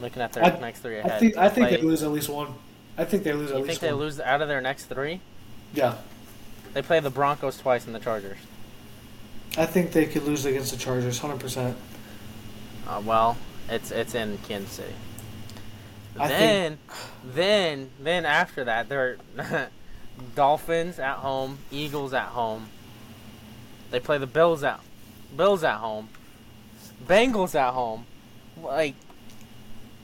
[0.01, 2.11] Looking at their I- next three ahead, I think I think Play- they lose at
[2.11, 2.55] least one.
[2.99, 4.01] I think they lose at You think they one.
[4.01, 5.21] lose out of their next three?
[5.73, 5.95] Yeah,
[6.75, 8.37] They play the Broncos twice and the Chargers.
[9.57, 11.77] I think they could lose against the Chargers, hundred percent.
[12.89, 13.37] Uh, well,
[13.69, 14.93] it's it's in Kansas City.
[16.19, 16.79] I then,
[17.25, 19.17] then, then after that, they're
[20.35, 22.69] Dolphins at home, Eagles at home.
[23.91, 24.81] They play the Bills at
[25.37, 26.09] Bills at home,
[27.07, 28.07] Bengals at home.
[28.61, 28.95] Like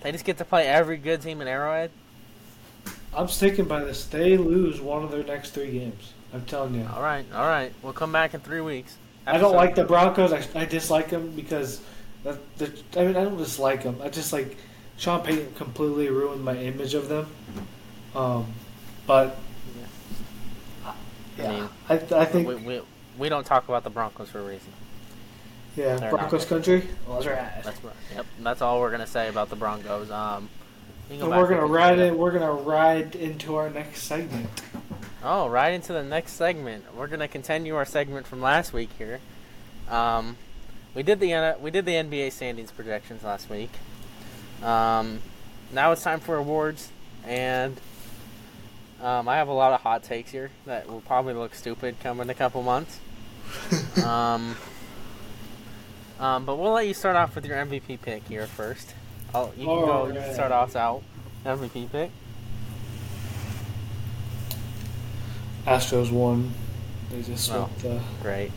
[0.03, 1.91] they just get to play every good team in Arrowhead.
[3.15, 4.05] I'm sticking by this.
[4.05, 6.13] They lose one of their next three games.
[6.33, 6.89] I'm telling you.
[6.95, 7.73] All right, all right.
[7.83, 8.97] We'll come back in three weeks.
[9.27, 10.33] I don't like the Broncos.
[10.33, 11.81] I, I dislike them because,
[12.25, 13.99] that, the, I mean, I don't dislike them.
[14.03, 14.57] I just like
[14.97, 17.27] Sean Payton completely ruined my image of them.
[18.15, 18.47] Um,
[19.07, 19.39] but
[21.39, 22.81] I yeah, mean, I, I think we, we,
[23.17, 24.73] we don't talk about the Broncos for a reason.
[25.77, 26.87] yeah, they're Broncos country.
[27.07, 27.65] Well, that's right.
[27.65, 27.95] That's right.
[28.15, 28.27] Yep.
[28.41, 30.11] That's all we're gonna say about the Broncos.
[30.11, 30.49] Um,
[31.11, 32.17] you And we're gonna ride it.
[32.17, 34.49] We're gonna ride into our next segment.
[35.25, 36.95] Oh, right into the next segment.
[36.95, 39.21] We're gonna continue our segment from last week here.
[39.89, 40.37] Um,
[40.95, 43.71] we did the N- we did the NBA standings projections last week.
[44.63, 45.21] Um,
[45.73, 46.91] now it's time for awards,
[47.25, 47.81] and
[49.03, 52.21] um, I have a lot of hot takes here that will probably look stupid come
[52.21, 52.99] in a couple months.
[54.05, 54.57] um,
[56.19, 58.95] um, but we'll let you start off with your MVP pick here first.
[59.35, 60.07] I'll, you can Oh, go.
[60.09, 60.25] You yeah.
[60.25, 61.03] can start us out.
[61.45, 62.11] MVP pick.
[65.67, 66.53] Astros won.
[67.11, 67.69] They just Oh.
[67.69, 68.01] swept the.
[68.23, 68.51] Great.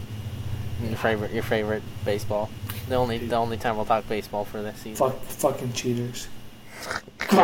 [0.83, 2.49] Your favorite, your favorite baseball.
[2.89, 4.95] The only the only time we'll talk baseball for this season.
[4.95, 6.27] Fuck, fucking cheaters.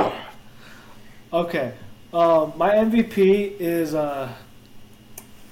[1.34, 1.74] okay.
[2.14, 4.30] Um, my MVP is uh,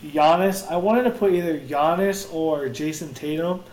[0.04, 0.65] Giannis.
[0.70, 3.63] I wanted to put either Giannis or Jayson Tatum,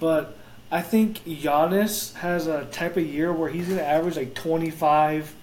[0.00, 0.36] but
[0.70, 5.34] I think Giannis has a type of year where he's going to average like 25,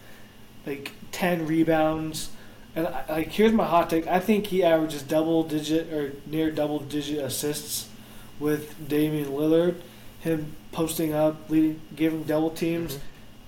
[0.65, 2.29] like 10 rebounds.
[2.75, 4.07] And I- like, here's my hot take.
[4.07, 7.87] I think he averages double digit or near double digit assists
[8.39, 9.75] with Damian Lillard.
[10.21, 12.99] Him posting up, leading, giving double teams Mhm.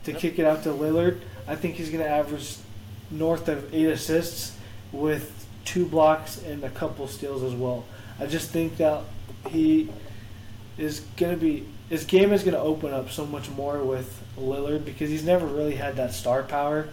[0.05, 0.21] to Yep.
[0.21, 1.17] kick it out to Lillard.
[1.47, 2.55] I think he's going to average
[3.11, 4.57] north of eight assists
[4.91, 7.85] with two blocks and a couple steals as well.
[8.19, 9.03] I just think that
[9.49, 9.89] he
[10.77, 14.23] is going to be his game is going to open up so much more with
[14.37, 16.87] Lillard because he's never really had that star power,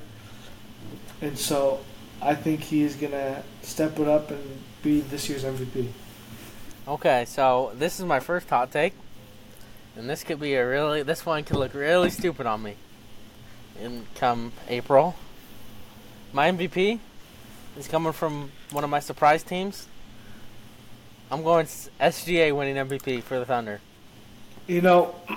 [1.20, 1.78] and so
[2.20, 5.88] I think he's going to step it up and be this year's MVP.
[6.88, 8.94] Okay, so this is my first hot take,
[9.94, 12.74] and this could be a really this one could look really stupid on me.
[13.80, 15.14] In come April,
[16.32, 16.98] my MVP
[17.78, 19.86] is coming from one of my surprise teams.
[21.30, 23.80] I'm going SGA winning MVP for the Thunder.
[24.66, 25.14] You know,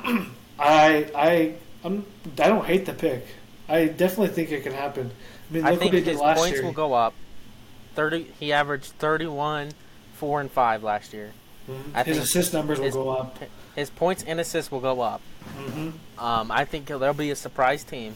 [0.60, 2.06] I I I'm
[2.40, 3.26] I don't hate the pick.
[3.68, 5.12] I definitely think it can happen.
[5.50, 6.64] I mean, I look think what he did his last points year.
[6.66, 7.14] will go up.
[7.96, 8.32] Thirty.
[8.40, 9.72] He averaged thirty-one,
[10.14, 11.32] four and five last year.
[11.70, 11.96] Mhm.
[11.96, 13.38] I His assist numbers will his- go up.
[13.76, 15.22] His points and assists will go up.
[15.58, 18.16] hmm Um, I think there'll be a surprise team.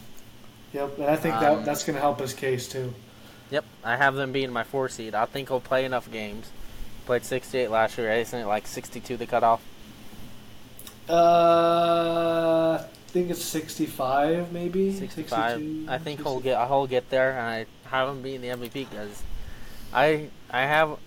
[0.76, 2.92] Yep, and I think Um, that that's going to help his case too.
[3.50, 5.14] Yep, I have them being my four seed.
[5.14, 6.50] I think he'll play enough games.
[7.06, 8.12] Played 68 last year.
[8.12, 9.62] Isn't it like 62 the cutoff?
[11.08, 15.52] Uh, I think it's 65, maybe 65.
[15.60, 16.66] 62, I think he'll get.
[16.68, 19.22] He'll get there, and I have him being the MVP because
[19.94, 20.98] I I have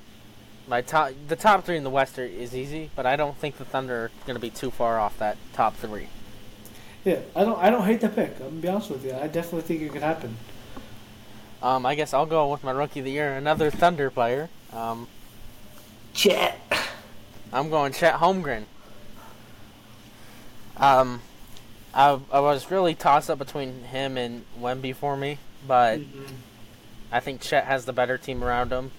[0.68, 1.12] my top.
[1.28, 4.06] The top three in the West are, is easy, but I don't think the Thunder
[4.06, 6.08] are going to be too far off that top three.
[7.10, 8.36] Yeah, I don't I don't hate the pick.
[8.40, 9.16] I'm gonna be honest with you.
[9.16, 10.38] I definitely think it could happen.
[11.60, 14.48] Um, I guess I'll go with my rookie of the year, another Thunder player.
[14.72, 15.08] Um,
[16.14, 16.60] Chet.
[17.52, 18.66] I'm going Chet Holmgren.
[20.78, 21.22] Um,
[21.96, 26.28] I I was really tossed up between him and Wemby for me, but Mhm.
[27.12, 28.92] I think Chet has the better team around him.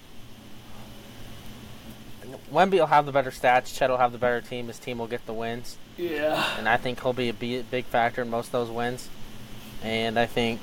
[2.51, 3.73] Wemby will have the better stats.
[3.73, 4.67] Chet will have the better team.
[4.67, 6.57] His team will get the wins, Yeah.
[6.57, 9.09] and I think he'll be a big factor in most of those wins.
[9.83, 10.59] And I think,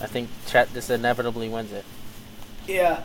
[0.00, 1.84] I think Chet just inevitably wins it.
[2.66, 3.02] Yeah.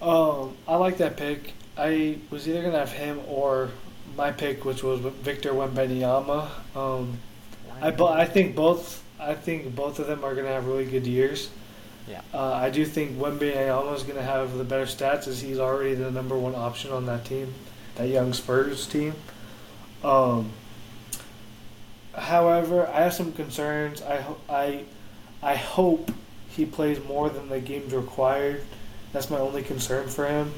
[0.00, 1.54] Um, I like that pick.
[1.76, 3.70] I was either gonna have him or
[4.16, 6.48] my pick, which was Victor Wembanyama.
[6.76, 7.18] Um,
[7.80, 9.02] I bo- I think both.
[9.18, 11.48] I think both of them are gonna have really good years.
[12.08, 12.20] Yeah.
[12.34, 16.10] Uh, I do think Wembanyama is gonna have the better stats, as he's already the
[16.10, 17.54] number one option on that team,
[17.94, 19.14] that young Spurs team.
[20.04, 20.50] Um.
[22.14, 24.02] However, I have some concerns.
[24.02, 24.84] I ho- I
[25.42, 26.10] I hope
[26.48, 28.62] he plays more than the games required.
[29.12, 30.52] That's my only concern for him.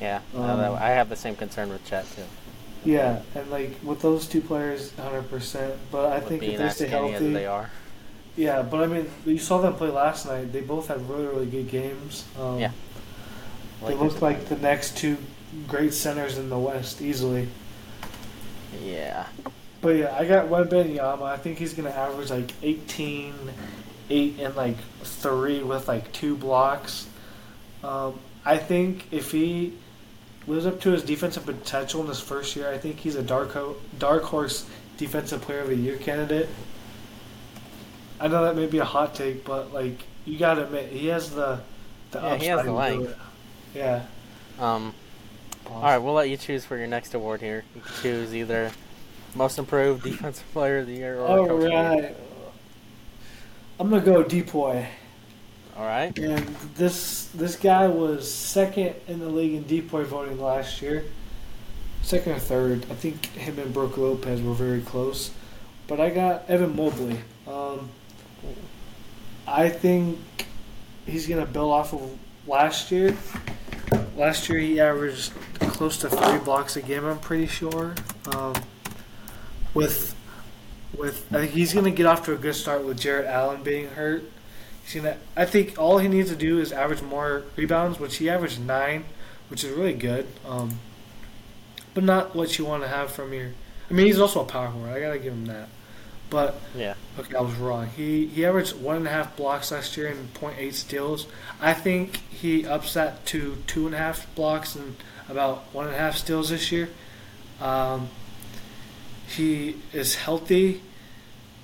[0.00, 2.22] Yeah, Um, I have the same concern with Chet too.
[2.84, 5.74] Yeah, and like with those two players, hundred percent.
[5.90, 7.70] But I with think if they stay healthy, they are.
[8.36, 8.62] yeah.
[8.62, 10.52] But I mean, you saw them play last night.
[10.52, 12.24] They both had really, really good games.
[12.38, 12.70] Um, Yeah.
[13.84, 15.16] they looked like the next two
[15.66, 17.48] great centers in the West easily.
[18.82, 19.26] Yeah.
[19.80, 21.22] But yeah, I got Wembanyama.
[21.22, 23.34] I think he's gonna average like 18,
[24.10, 27.06] 8, and like three with like two blocks.
[27.82, 29.74] Um, I think if he
[30.46, 33.52] lives up to his defensive potential in his first year, I think he's a dark
[33.52, 36.48] ho- dark horse defensive player of the year candidate.
[38.20, 41.30] I know that may be a hot take, but like you gotta admit he has
[41.30, 41.60] the
[42.10, 43.18] the Yeah, he has the length.
[43.74, 44.04] Yeah.
[44.58, 44.94] Um.
[45.74, 47.64] All right, we'll let you choose for your next award here.
[47.74, 48.70] You can choose either
[49.34, 51.82] most improved defensive player of the year or All coach of the year.
[51.82, 52.16] right.
[53.80, 54.86] I'm gonna go Depoy.
[55.76, 56.16] All right.
[56.16, 61.04] And this this guy was second in the league in depoy voting last year.
[62.02, 62.86] Second or third.
[62.90, 65.32] I think him and Brook Lopez were very close.
[65.88, 67.18] But I got Evan Mobley.
[67.48, 67.90] Um,
[69.48, 70.18] I think
[71.06, 73.16] he's gonna build off of last year.
[74.16, 77.04] Last year he averaged close to three blocks a game.
[77.04, 77.94] I'm pretty sure.
[78.34, 78.54] Um,
[79.74, 80.14] with
[80.96, 83.88] with I think he's gonna get off to a good start with Jarrett Allen being
[83.88, 84.24] hurt.
[84.84, 85.16] He's gonna.
[85.36, 89.04] I think all he needs to do is average more rebounds, which he averaged nine,
[89.48, 90.26] which is really good.
[90.46, 90.78] Um,
[91.94, 93.50] but not what you want to have from your.
[93.90, 94.90] I mean, he's also a power forward.
[94.90, 95.68] I gotta give him that.
[96.30, 96.94] But Yeah.
[97.18, 97.88] okay, I was wrong.
[97.96, 101.26] He he averaged one and a half blocks last year and 0.8 steals.
[101.60, 104.96] I think he ups that to two and a half blocks and
[105.28, 106.88] about one and a half steals this year.
[107.60, 108.08] Um,
[109.26, 110.82] he is healthy,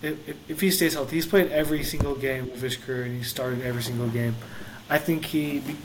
[0.02, 3.22] if, if, he stays healthy, he's played every single game of his career and he
[3.22, 4.34] started every single game.
[4.88, 5.76] I think he be,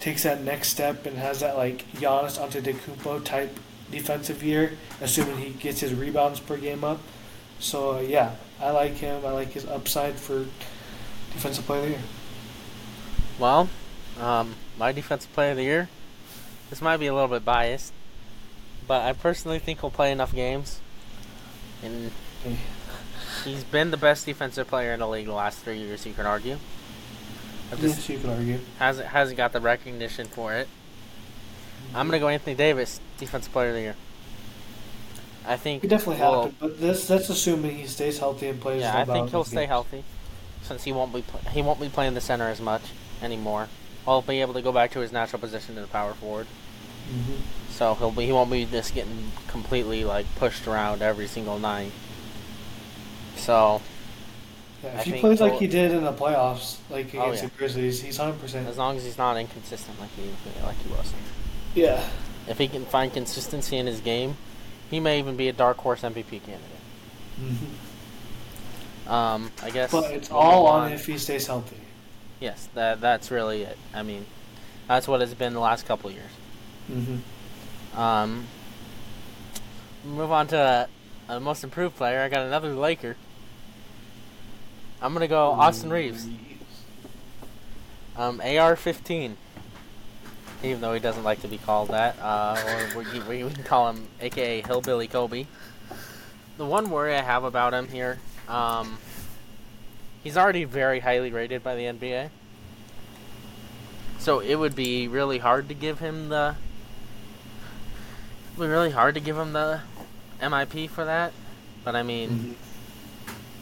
[0.00, 3.58] takes that next step and has that like Giannis Antetokounmpo type
[3.90, 7.00] defensive year, assuming he gets his rebounds per game up.
[7.60, 9.24] So yeah, I like him.
[9.24, 10.46] I like his upside for
[11.32, 12.02] defensive player of the year.
[13.38, 13.68] Well,
[14.20, 15.88] um, my defensive player of the year.
[16.70, 17.92] This might be a little bit biased,
[18.86, 20.80] but I personally think he'll play enough games,
[21.82, 22.10] and
[23.44, 26.04] he's been the best defensive player in the league the last three years.
[26.04, 26.58] You can argue.
[27.80, 28.58] Yes, you can argue.
[28.78, 30.68] Hasn't hasn't got the recognition for it.
[31.94, 33.96] I'm gonna go Anthony Davis, defensive player of the year.
[35.48, 38.82] I think he definitely happen, but this that's assuming he stays healthy and plays.
[38.82, 39.68] Yeah, I think he'll stay games.
[39.68, 40.04] healthy,
[40.62, 42.82] since he won't be he won't be playing the center as much
[43.22, 43.68] anymore.
[44.04, 46.46] He'll be able to go back to his natural position in the power forward.
[47.10, 47.40] Mm-hmm.
[47.70, 51.92] So he'll be he won't be just getting completely like pushed around every single night.
[53.36, 53.80] So.
[54.84, 57.46] Yeah, if I he plays like he did in the playoffs, like oh, against oh,
[57.46, 57.50] yeah.
[57.50, 58.68] the Grizzlies, he's hundred percent.
[58.68, 60.30] As long as he's not inconsistent like he
[60.62, 61.12] like he was.
[61.74, 62.06] Yeah.
[62.46, 64.36] If he can find consistency in his game,
[64.90, 66.62] he may even be a dark horse MVP candidate.
[67.40, 69.10] Mm-hmm.
[69.10, 69.90] Um, I guess.
[69.90, 71.76] But it's all on if he stays healthy.
[72.40, 73.78] Yes, that that's really it.
[73.94, 74.26] I mean,
[74.86, 76.30] that's what it's been the last couple years.
[76.90, 77.98] Mm-hmm.
[77.98, 78.46] Um,
[80.04, 80.88] move on to
[81.28, 82.20] a, a, most improved player.
[82.20, 83.16] I got another Laker.
[85.00, 86.26] I'm gonna go Austin Reaves.
[88.16, 89.34] Um, AR-15
[90.62, 93.90] even though he doesn't like to be called that, uh, or we, we, can call
[93.90, 95.46] him AKA Hillbilly Kobe.
[96.56, 98.18] The one worry I have about him here,
[98.48, 98.98] um,
[100.24, 102.30] he's already very highly rated by the NBA.
[104.18, 106.56] So it would be really hard to give him the.
[108.52, 109.80] It would be really hard to give him the
[110.40, 111.32] MIP for that,
[111.84, 112.52] but I mean, mm-hmm.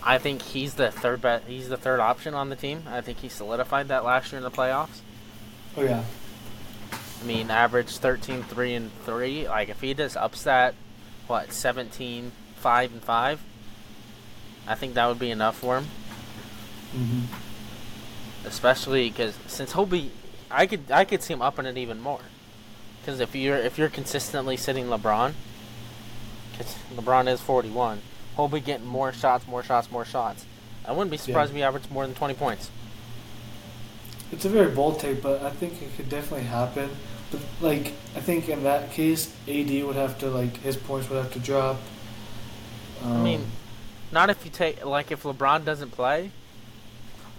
[0.02, 1.42] I think he's the third bet.
[1.46, 2.84] He's the third option on the team.
[2.88, 5.00] I think he solidified that last year in the playoffs.
[5.76, 6.04] Oh yeah.
[7.20, 9.48] I mean, average 13, 3, and 3.
[9.48, 10.74] Like, if he just ups that,
[11.26, 13.40] what, 17, 5, and 5,
[14.66, 15.86] I think that would be enough for him.
[16.94, 18.46] Mm-hmm.
[18.46, 20.10] Especially because since he'll be,
[20.50, 22.20] I could I could see him upping it even more.
[23.00, 25.34] Because if you're if you're consistently sitting LeBron,
[26.52, 28.00] because LeBron is 41,
[28.36, 30.46] he'll be getting more shots, more shots, more shots.
[30.84, 31.54] I wouldn't be surprised yeah.
[31.54, 32.70] if he averaged more than 20 points.
[34.32, 36.90] It's a very bold take, but I think it could definitely happen.
[37.30, 41.16] But like, I think in that case, AD would have to like his points would
[41.16, 41.76] have to drop.
[43.02, 43.46] Um, I mean, um,
[44.12, 46.30] not if you take like if LeBron doesn't play.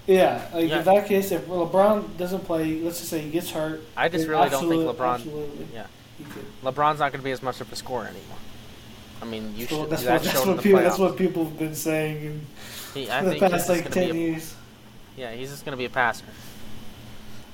[0.05, 0.79] Yeah, like yeah.
[0.79, 3.81] in that case, if LeBron doesn't play, let's just say he gets hurt.
[3.95, 5.15] I just really don't think LeBron.
[5.15, 5.67] Absolutely.
[5.73, 5.87] Yeah,
[6.63, 8.37] LeBron's not going to be as much of a scorer anymore.
[9.21, 9.89] I mean, you so should.
[9.89, 12.45] That's, what, that's, what people, that's what people have been saying
[12.93, 14.55] he, I the past like ten a, years.
[15.15, 16.25] Yeah, he's just going to be a passer.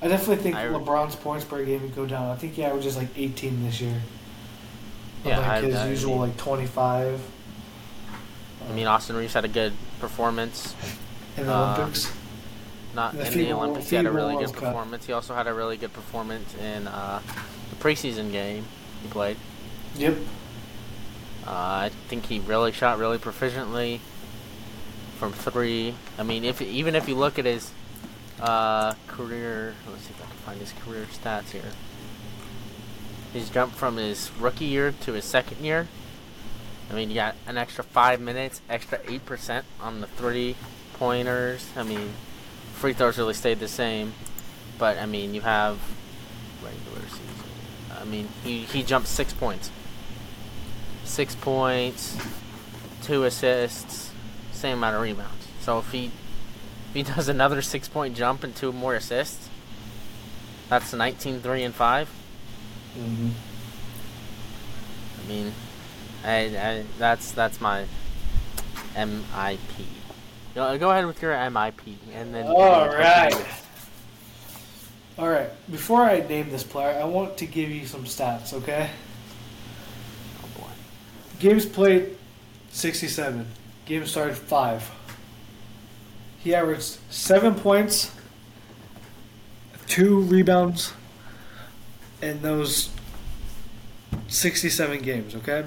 [0.04, 2.30] I definitely think I, LeBron's points per game would go down.
[2.30, 4.02] I think yeah, he averages like 18 this year.
[5.24, 7.22] Yeah, like I, his I, usual like 25.
[8.68, 10.76] I mean, Austin Reaves had a good performance
[11.38, 12.12] in the uh, Olympics.
[12.94, 15.06] Not in the, in the Olympics, he had a really good performance.
[15.06, 17.22] He also had a really good performance in uh,
[17.70, 18.66] the preseason game
[19.02, 19.38] he played.
[19.96, 20.18] Yep.
[21.48, 24.00] Uh, I think he really shot really proficiently
[25.18, 25.96] from three.
[26.18, 27.72] I mean, if even if you look at his
[28.44, 29.74] uh, career.
[29.90, 31.72] Let's see if I can find his career stats here.
[33.32, 35.88] He's jumped from his rookie year to his second year.
[36.92, 40.56] I mean, you got an extra five minutes, extra eight percent on the three
[40.96, 41.68] pointers.
[41.76, 42.14] I mean,
[42.74, 44.14] free throws really stayed the same,
[44.78, 45.80] but I mean, you have
[46.62, 47.24] regular season.
[48.00, 49.72] I mean, he he jumped six points.
[51.06, 52.18] Six points,
[53.02, 54.12] two assists,
[54.52, 55.48] same amount of rebounds.
[55.62, 56.12] So if he
[56.94, 59.50] if he does another six point jump and two more assists,
[60.70, 62.10] that's 19, 3, and 5.
[63.00, 63.30] Mm-hmm.
[65.20, 65.54] I mean,
[66.24, 67.86] I, I, that's that's my
[68.94, 69.86] MIP.
[70.54, 72.46] Go, go ahead with your MIP, and then.
[72.46, 73.34] All right.
[75.18, 75.50] All right.
[75.72, 78.54] Before I name this player, I want to give you some stats.
[78.54, 78.90] Okay.
[80.44, 80.70] Oh boy.
[81.40, 82.16] Games played,
[82.70, 83.48] sixty-seven.
[83.86, 84.90] Games started five.
[86.44, 88.12] He averaged seven points,
[89.88, 90.94] two rebounds
[92.22, 92.90] in those
[94.28, 95.66] 67 games, okay?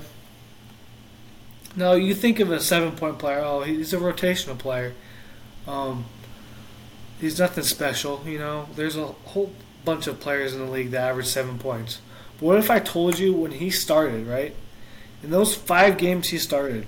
[1.76, 4.92] Now, you think of a seven point player, oh, he's a rotational player.
[5.66, 6.04] Um,
[7.20, 8.68] he's nothing special, you know?
[8.76, 9.52] There's a whole
[9.84, 12.00] bunch of players in the league that average seven points.
[12.38, 14.54] But what if I told you when he started, right?
[15.22, 16.86] In those five games he started,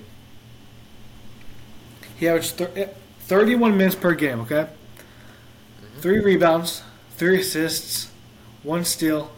[2.17, 2.87] He averaged thir- eh,
[3.29, 4.39] 31 minutes per game.
[4.41, 4.67] Okay,
[5.99, 6.81] three rebounds,
[7.15, 8.09] three assists,
[8.63, 9.31] one steal,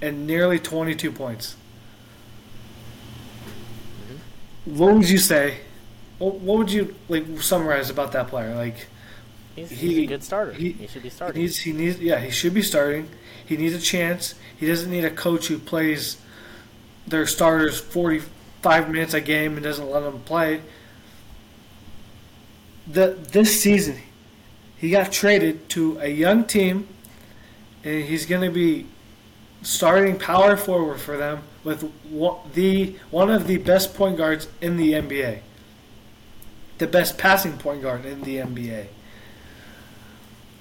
[0.00, 1.54] and nearly 22 points.
[4.64, 5.58] What would you say?
[6.18, 8.54] What would you like summarize about that player?
[8.54, 8.86] Like
[9.56, 10.52] He's, He- he's a good starter.
[10.52, 11.42] he- He, should be he starting.
[11.42, 13.08] needs, he needs, yeah, he should be starting.
[13.44, 14.34] He needs a chance.
[14.56, 16.16] He doesn't need a coach who plays
[17.06, 20.60] their starters 45 minutes a game and doesn't let them play.
[22.90, 23.98] The this season,
[24.76, 26.88] he got traded to a young team,
[27.84, 28.86] and he's going to be
[29.62, 31.90] starting power forward for them with
[32.54, 35.40] the one of the best point guards in the NBA,
[36.78, 38.86] the best passing point guard in the NBA.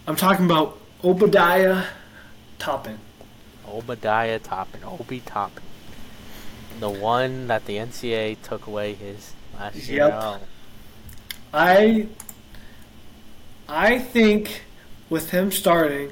[0.05, 1.86] I'm talking about Obadiah
[2.57, 2.99] Toppin.
[3.67, 5.63] Obadiah Toppin, Obi Toppin,
[6.80, 10.07] the one that the NCAA took away his last year.
[10.07, 10.13] Yep.
[10.21, 10.39] Oh.
[11.54, 12.08] I
[13.68, 14.64] I think
[15.10, 16.12] with him starting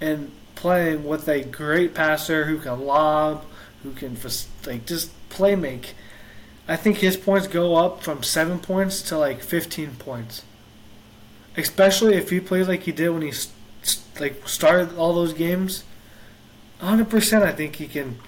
[0.00, 3.44] and playing with a great passer who can lob,
[3.82, 4.16] who can
[4.66, 5.94] like just play make,
[6.68, 10.44] I think his points go up from seven points to like 15 points.
[11.56, 13.32] Especially if he plays like he did when he
[14.20, 15.84] like started all those games.
[16.80, 18.18] 100% I think he can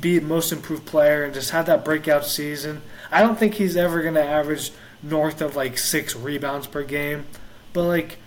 [0.00, 2.82] be most improved player and just have that breakout season.
[3.10, 4.72] I don't think he's ever going to average
[5.02, 7.26] north of like six rebounds per game,
[7.72, 8.18] but like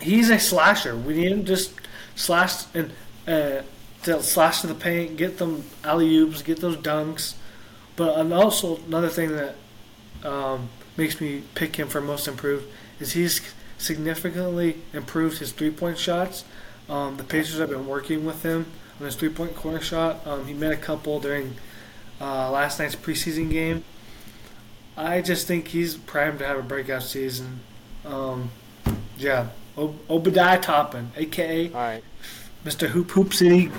[0.00, 0.96] he's a slasher.
[0.96, 1.72] We need him just
[2.14, 2.92] slash and
[3.26, 3.62] uh,
[4.02, 7.34] to slash to the paint, get them alley oops, get those dunks.
[7.96, 9.54] But and also another thing that
[10.24, 12.66] um, makes me pick him for most improved
[13.00, 13.40] is he's
[13.78, 16.44] significantly improved his three point shots.
[16.88, 18.66] Um, the Pacers have been working with him
[19.02, 20.24] on his three point corner shot.
[20.26, 21.56] Um, he made a couple during
[22.20, 23.82] uh, last night's preseason game.
[24.96, 27.60] I just think he's primed to have a breakout season.
[28.04, 28.50] Um,
[29.18, 32.04] yeah, Ob- Obadiah Toppin, aka all right,
[32.64, 32.88] Mr.
[32.88, 33.70] Hoop Hoop City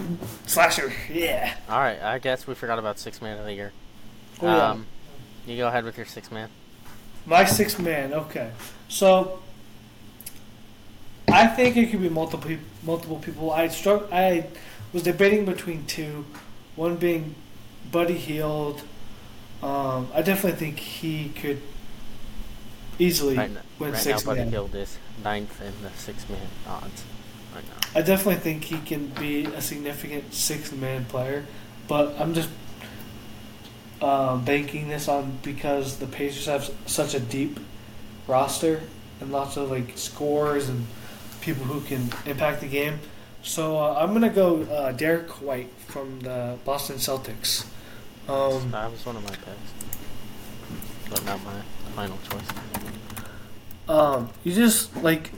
[0.46, 0.92] Slasher.
[1.12, 1.56] Yeah.
[1.70, 2.02] all right.
[2.02, 3.72] I guess we forgot about six man of the year.
[4.42, 4.70] Oh, yeah.
[4.72, 4.88] Um,
[5.48, 6.50] you go ahead with your six man.
[7.26, 8.14] My six man.
[8.14, 8.52] Okay,
[8.90, 9.40] so
[11.32, 12.52] I think it could be multiple
[12.84, 13.52] multiple people.
[13.52, 14.12] I struck.
[14.12, 14.48] I
[14.94, 16.26] was debating between two,
[16.76, 17.36] one being
[17.92, 18.84] Buddy Hield.
[19.62, 21.62] Um, I definitely think he could
[23.00, 24.50] easily Right, win right now, six Buddy man.
[24.50, 27.04] Hield is ninth in the six man odds.
[27.56, 28.00] Right now.
[28.00, 31.46] I definitely think he can be a significant six man player,
[31.88, 32.50] but I'm just
[34.02, 37.60] um, banking this on because the Pacers have such a deep
[38.28, 38.82] roster
[39.22, 40.86] and lots of like scores and
[41.42, 43.00] people who can impact the game.
[43.44, 47.66] So uh, I'm gonna go uh, Derrick White from the Boston Celtics.
[48.28, 51.62] Um, That was one of my picks, but not my
[51.94, 52.48] final choice.
[53.90, 55.32] Um, you just like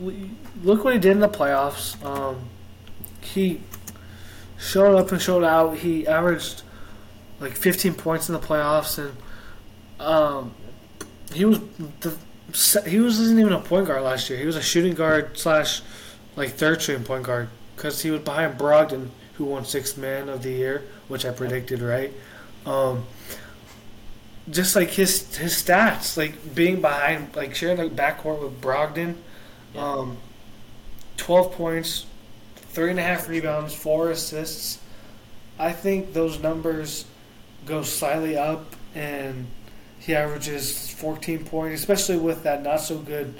[0.64, 2.04] look what he did in the playoffs.
[2.06, 2.48] Um,
[3.22, 3.62] he
[4.60, 5.78] showed up and showed out.
[5.78, 6.62] He averaged
[7.40, 9.18] like 15 points in the playoffs, and
[10.00, 10.54] um,
[11.34, 11.60] he was
[12.02, 12.16] the
[12.88, 14.38] he wasn't even a point guard last year.
[14.38, 15.82] He was a shooting guard slash
[16.36, 20.44] like third string point guard because he was behind Brogdon, who won sixth man of
[20.44, 22.14] the year, which I predicted right.
[22.66, 23.06] Um,
[24.50, 29.16] just like his his stats, like being behind, like sharing the backcourt with Brogdon,
[29.74, 29.82] Yeah.
[29.94, 30.18] um,
[31.18, 32.06] twelve points,
[32.70, 34.80] three and a half rebounds, four assists.
[35.58, 37.06] I think those numbers
[37.66, 39.48] go slightly up, and
[40.00, 43.34] he averages fourteen points, especially with that not so good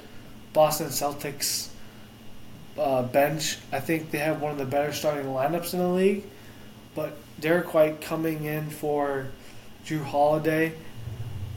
[0.52, 1.68] Boston Celtics
[2.78, 3.58] uh, bench.
[3.72, 6.24] I think they have one of the better starting lineups in the league.
[6.94, 9.26] But Derrick White coming in for
[9.84, 10.72] Jrue Holiday,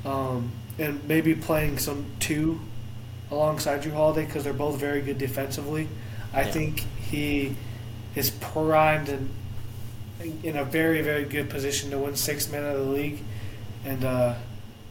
[0.06, 2.60] um, and maybe playing some two
[3.32, 5.88] alongside Jrue Holiday because they're both very good defensively.
[6.34, 6.52] I Yeah.
[6.52, 7.56] think he
[8.16, 9.30] is primed and
[10.44, 13.20] in a very very good position to win six men of the league.
[13.86, 14.36] And uh,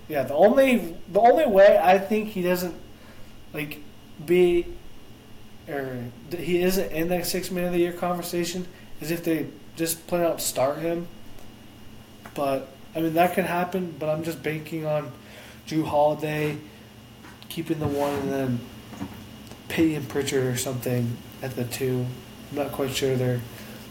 [0.09, 2.75] yeah, the only the only way I think he doesn't
[3.53, 3.79] like
[4.25, 4.67] be
[5.69, 6.05] or
[6.37, 8.67] he isn't in that six man of the year conversation
[9.01, 9.47] is if they
[9.77, 11.07] just plan out start him.
[12.35, 13.95] But I mean that could happen.
[13.99, 15.13] But I'm just banking on
[15.67, 16.57] Jrue Holiday
[17.49, 18.61] keeping the one and then
[19.69, 22.07] Peyton Pritchard or something at the two.
[22.51, 23.41] I'm not quite sure they're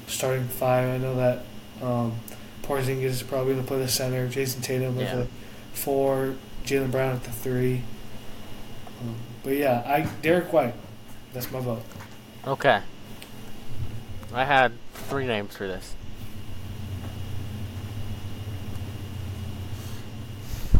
[0.07, 0.89] starting five.
[0.89, 1.43] I know that
[1.81, 2.13] um,
[2.63, 4.27] Porzingis is probably going to play the center.
[4.27, 5.15] Jayson Tatum with Yeah.
[5.15, 5.27] the
[5.73, 6.35] four.
[6.65, 7.81] Jaylen Brown at the three.
[9.01, 10.73] Um, but yeah, I Derrick White.
[11.33, 11.83] That's my vote.
[12.45, 12.81] Okay.
[14.33, 15.95] I had three names for this.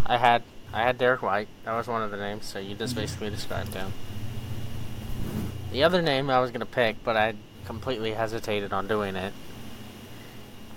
[0.05, 0.43] I had
[0.73, 1.47] I had Derrick White.
[1.65, 3.01] That was one of the names, so you just Mm-hmm.
[3.01, 3.93] basically described him.
[5.71, 7.35] The other name I was gonna pick, but I
[7.65, 9.33] completely hesitated on doing it.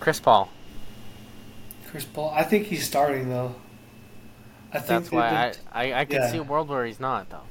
[0.00, 0.50] Chris Paul.
[1.88, 2.32] Chris Paul.
[2.34, 3.54] I think he's starting though.
[4.72, 6.30] I think That's why the- I I, I could yeah.
[6.30, 7.42] see a world where he's not though.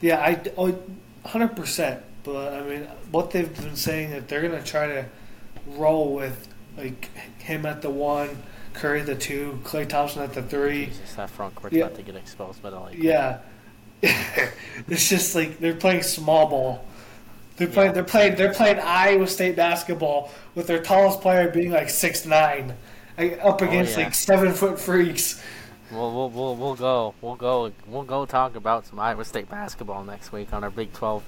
[0.00, 0.78] Yeah, I oh,
[1.24, 2.02] hundred percent.
[2.24, 5.06] But I mean, what they've been saying that they're gonna try to
[5.66, 8.30] roll with like him at the one,
[8.74, 10.86] Curry at the two, Klay Thompson at the three.
[10.86, 11.84] Jesus, that front court's Yeah.
[11.84, 13.00] about to get exposed by the Lakers.
[13.02, 13.38] Yeah,
[14.02, 16.84] it's just like they're playing small ball.
[17.56, 17.90] They're playing.
[17.90, 17.94] Yeah.
[17.94, 18.34] They're playing.
[18.36, 22.74] They're playing Iowa State basketball with their tallest player being like six nine,
[23.18, 24.06] up oh, against Oh, yeah.
[24.06, 25.42] like seven foot freaks.
[25.92, 27.14] We'll, we'll, we'll, we'll go.
[27.20, 27.70] We'll go.
[27.86, 31.22] We'll go talk about some Iowa State basketball next week on our Big 12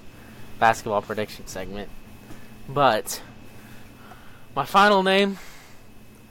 [0.59, 1.91] basketball prediction segment.
[2.67, 3.23] But
[4.57, 5.39] my final name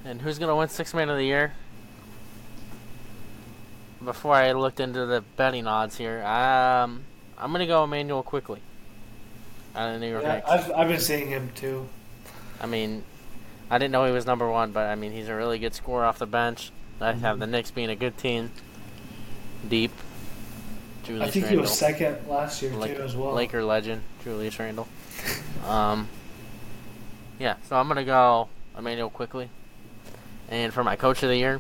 [0.04, 1.54] and who's going to win Six Man of the Year?
[4.04, 7.04] Before I looked into the betting odds here, um,
[7.38, 8.62] I'm going to go Immanuel Quickley
[9.76, 10.50] out of the New York Yeah, Knicks.
[10.50, 11.88] I've I've been seeing him too.
[12.60, 13.04] I mean,
[13.70, 16.04] I didn't know he was number one, but I mean, he's a really good scorer
[16.04, 16.72] off the bench.
[17.04, 18.52] I have the Knicks being a good team,
[19.68, 19.92] deep.
[21.04, 23.34] Julius I think he was second last year Lake- too as well.
[23.34, 24.88] Laker legend Julius Randle.
[25.68, 26.08] Um,
[27.40, 28.48] yeah, so I'm gonna go
[28.78, 29.50] Immanuel Quickley,
[30.50, 31.60] and for my coach of the year,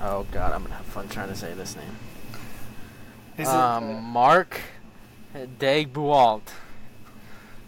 [0.00, 1.96] oh god, I'm gonna have fun trying to say this name.
[3.38, 4.60] Is it, Um, uh, Mark
[5.34, 6.42] Bualt,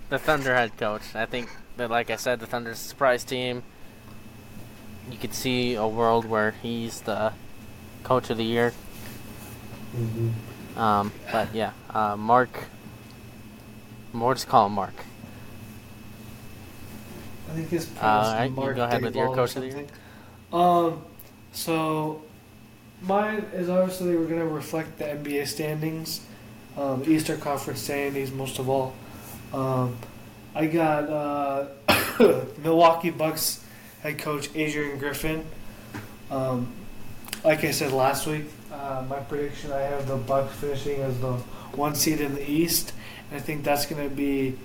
[0.09, 1.14] the Thunder head coach.
[1.14, 3.62] I think that, like I said, the Thunder's a surprise team.
[5.11, 7.32] You could see a world where he's the
[8.02, 8.72] coach of the year.
[10.76, 12.66] Um, but yeah, uh, Mark.
[14.12, 14.94] We'll just call him Mark.
[17.50, 19.86] I think his Uh, alright, you Mark go ahead with your coach of the year.
[20.52, 21.02] Um,
[21.52, 22.22] so
[23.02, 26.20] mine is obviously we're gonna reflect the NBA standings,
[26.76, 28.94] um, Eastern Conference standings most of all.
[29.52, 29.96] Um,
[30.54, 31.66] I got uh,
[32.62, 33.64] Milwaukee Bucks
[34.03, 35.44] head coach Adrian Griffin.
[36.30, 36.72] Um,
[37.44, 41.34] like I said last week, uh, my prediction I have the Bucks finishing as the
[41.74, 42.92] one seed in the East.
[43.30, 44.57] And I think that's going to be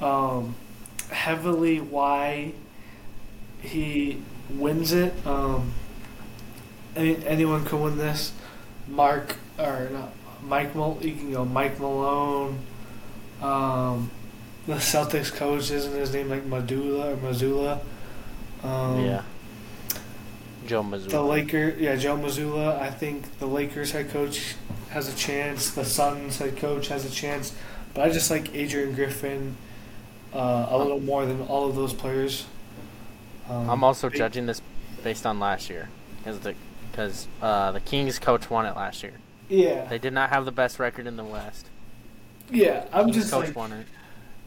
[0.00, 0.54] um,
[1.10, 2.52] heavily why
[3.60, 5.14] he wins it.
[5.26, 5.72] Um,
[6.96, 8.32] any, anyone can win this.
[8.88, 10.12] Mark or not
[10.42, 12.58] Mike Mal- you can go Mike Malone.
[13.42, 14.10] Um,
[14.66, 17.80] the Celtics coach isn't his name like Madula or Mazula.
[18.64, 19.22] Um, yeah.
[20.66, 21.08] Joe Mazzulla.
[21.10, 22.78] the Laker, yeah, Joe Mazzulla.
[22.78, 24.54] I think the Lakers head coach
[24.90, 25.70] has a chance.
[25.70, 27.54] The Suns head coach has a chance.
[27.94, 29.56] But I just like Adrian Griffin
[30.34, 32.44] uh, a little more than all of those players.
[33.48, 34.60] Um, I'm also they- judging this
[35.02, 35.88] based on last year,
[36.18, 36.54] because the
[36.90, 39.12] because uh, the Kings coach won it last year.
[39.48, 41.66] Yeah, They did not have the best record in the West.
[42.50, 42.84] yeah.
[42.92, 43.86] I'm Kings just coach like, won it.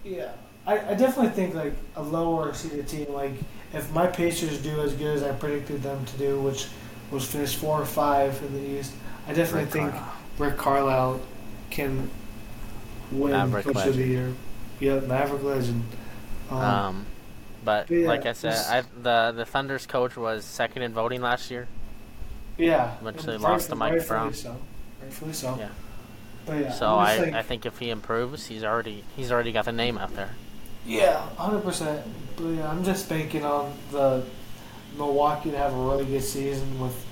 [0.04, 0.34] yeah.
[0.68, 3.12] I, I definitely think like a lower seeded team.
[3.12, 3.32] Like
[3.74, 6.68] if my Pacers do as good as I predicted them to do, which
[7.12, 8.94] was finish four or five in the East,
[9.28, 10.18] I definitely Rick think Carlisle.
[10.38, 11.22] Rick Carlisle
[11.70, 12.10] can
[13.12, 14.04] win Maverick Coach of the.
[14.06, 14.38] Year.
[14.80, 15.86] Yeah, Maverick legend.
[16.50, 17.08] Um, Um,
[17.64, 21.52] but yeah, like I said, I, the the Thunder's coach was second in voting last
[21.52, 21.70] year.
[22.58, 24.34] yeah, which they lost to Mike Brown.
[24.34, 24.62] So.
[25.02, 25.56] Rightfully so.
[25.58, 25.70] Yeah.
[26.46, 29.72] But yeah, So like, I think if he improves, he's already he's already got the
[29.72, 30.40] name out there.
[30.86, 32.06] Yeah, hundred percent.
[32.36, 34.24] But yeah, I'm just banking on the
[34.98, 37.06] Milwaukee to have a really good season with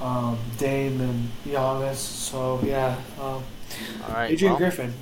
[0.00, 1.96] um, Dame and Giannis.
[1.96, 3.42] So yeah, um,
[4.06, 4.92] All right, Adrian well, Griffin.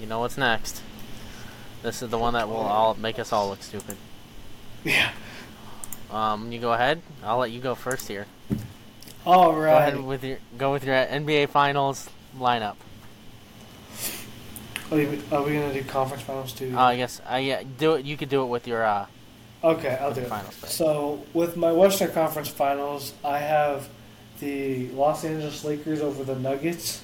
[0.00, 0.82] you know what's next.
[1.82, 3.96] This is the one that will all make us all look stupid.
[4.84, 5.12] Yeah.
[6.10, 7.00] Um, you go ahead.
[7.22, 8.26] I'll let you go first here.
[9.24, 12.08] All Go ahead with your go with your NBA Finals
[12.38, 12.76] lineup.
[14.90, 16.72] Are we, are we gonna do conference finals too?
[16.76, 18.04] Uh, I guess I yeah do it.
[18.04, 19.06] You could do it with your uh
[19.62, 20.28] okay, I'll do it.
[20.28, 20.56] finals.
[20.66, 23.88] So with my Western Conference Finals, I have
[24.40, 27.02] the Los Angeles Lakers over the Nuggets.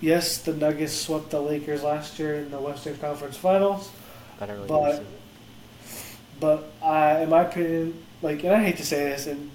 [0.00, 3.90] Yes, the Nuggets swept the Lakers last year in the Western Conference Finals,
[4.40, 5.04] leave but-
[6.40, 9.50] but I, in my opinion, like, and I hate to say this, and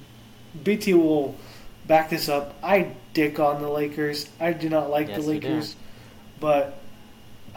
[0.64, 1.36] BT will
[1.86, 2.56] back this up.
[2.64, 4.30] I dick on the Lakers.
[4.40, 5.28] I do not like Yes, the.
[5.28, 5.76] Lakers,
[6.40, 6.78] but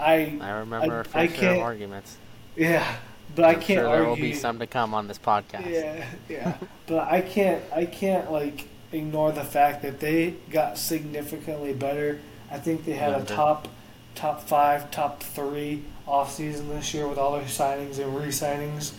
[0.00, 2.16] I, I remember I- I share arguments.
[2.56, 2.96] yeah,
[3.36, 4.00] but I I'm can't sure argue.
[4.00, 5.70] there will be some to come on this podcast.
[5.70, 6.56] Yeah, yeah.
[6.86, 12.18] but I can't I can't like ignore the fact that they got significantly better.
[12.50, 13.68] I think they had a top
[14.16, 18.92] top five, top three off season this year with all their signings and re signings.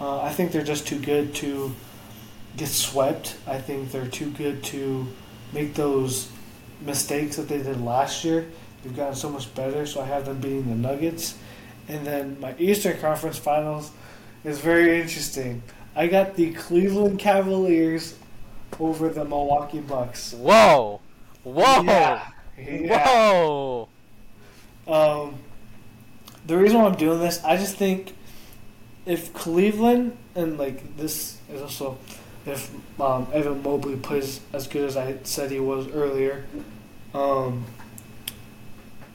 [0.00, 1.74] Uh, I think they're just too good to
[2.56, 3.36] get swept.
[3.46, 5.06] I think they're too good to
[5.52, 6.30] make those
[6.80, 8.46] mistakes that they did last year.
[8.86, 11.36] They've gotten so much better, so I have them beating the Nuggets.
[11.88, 13.90] And then my Eastern Conference Finals
[14.44, 15.64] is very interesting.
[15.96, 18.14] I got the Cleveland Cavaliers
[18.78, 20.34] over the Milwaukee Bucks.
[20.34, 21.00] Whoa!
[21.42, 21.82] Whoa!
[21.82, 22.28] Yeah.
[22.56, 23.08] Yeah.
[23.08, 23.88] Whoa!
[24.86, 25.34] Um,
[26.46, 28.14] the reason why I'm doing this, I just think
[29.04, 31.98] if Cleveland and like this is also
[32.44, 32.70] if
[33.00, 36.44] um, Evan Mobley plays as good as I said he was earlier,
[37.14, 37.64] um,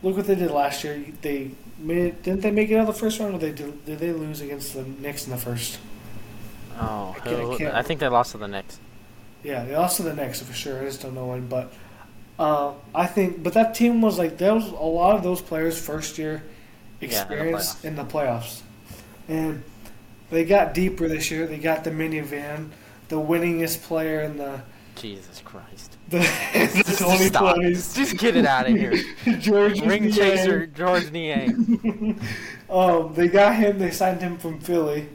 [0.03, 1.03] look what they did last year.
[1.21, 3.85] They made it, didn't they make it out of the first round, or they did,
[3.85, 5.79] did they lose against the Knicks in the first?
[6.79, 8.79] Oh, I can't- I can't- I think they lost to the Knicks.
[9.43, 10.79] Yeah, they lost to the Knicks for sure.
[10.81, 11.73] I just don't know when, but
[12.39, 13.41] uh, I think.
[13.43, 16.43] But that team was like there was a lot of those players first year
[16.99, 18.61] Yeah, in the experience in the playoffs,
[19.27, 19.63] and
[20.29, 21.45] they got deeper this year.
[21.47, 22.69] They got the minivan,
[23.09, 24.61] the winningest player in the
[24.95, 25.97] Jesus Christ!
[26.09, 26.23] the,
[27.29, 27.57] stop.
[27.61, 28.93] Just get it out of here.
[29.39, 30.13] George Ring Niang.
[30.13, 32.19] chaser George Niang.
[32.69, 33.79] Um, they got him.
[33.79, 35.09] They signed him from Philly.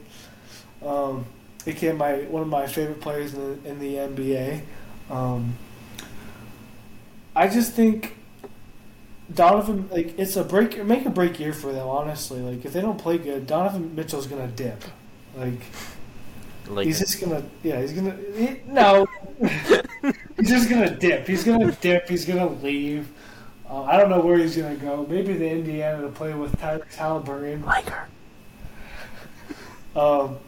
[0.84, 1.24] Um,
[1.64, 4.60] became my one of my favorite players in the, in the NBA.
[5.08, 5.56] Um,
[7.34, 8.14] I just think
[9.32, 11.88] Donovan like it's a break make a break year for them.
[11.88, 14.84] Honestly, like if they don't play good, Donovan Mitchell's gonna dip.
[15.34, 15.60] Like
[16.68, 19.06] Like, he's just gonna yeah he's gonna he, no
[20.36, 21.26] he's just gonna dip.
[21.26, 22.08] He's gonna dip.
[22.08, 23.08] He's gonna leave.
[23.68, 25.06] Uh, I don't know where he's gonna go.
[25.08, 27.64] Maybe the Indiana to play with Ty- Halliburton.
[27.64, 28.08] Laker.
[29.94, 30.38] Um,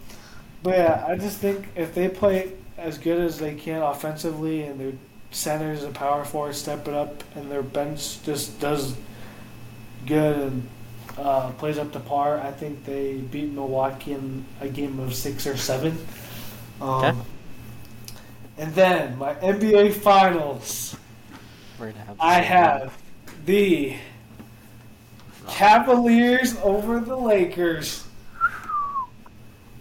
[0.62, 4.78] but yeah, I just think if they play as good as they can offensively and
[4.78, 4.92] their
[5.30, 8.96] centers and power forwards step it up and their bench just does
[10.06, 10.68] good and
[11.18, 15.46] uh, plays up to par, I think they beat Milwaukee in a game of six
[15.46, 15.98] or seven.
[16.80, 17.18] Um, Okay.
[18.58, 20.96] And then my NBA Finals,
[21.78, 22.98] have I have
[23.46, 23.96] the.
[25.46, 28.04] Cavaliers over the Lakers.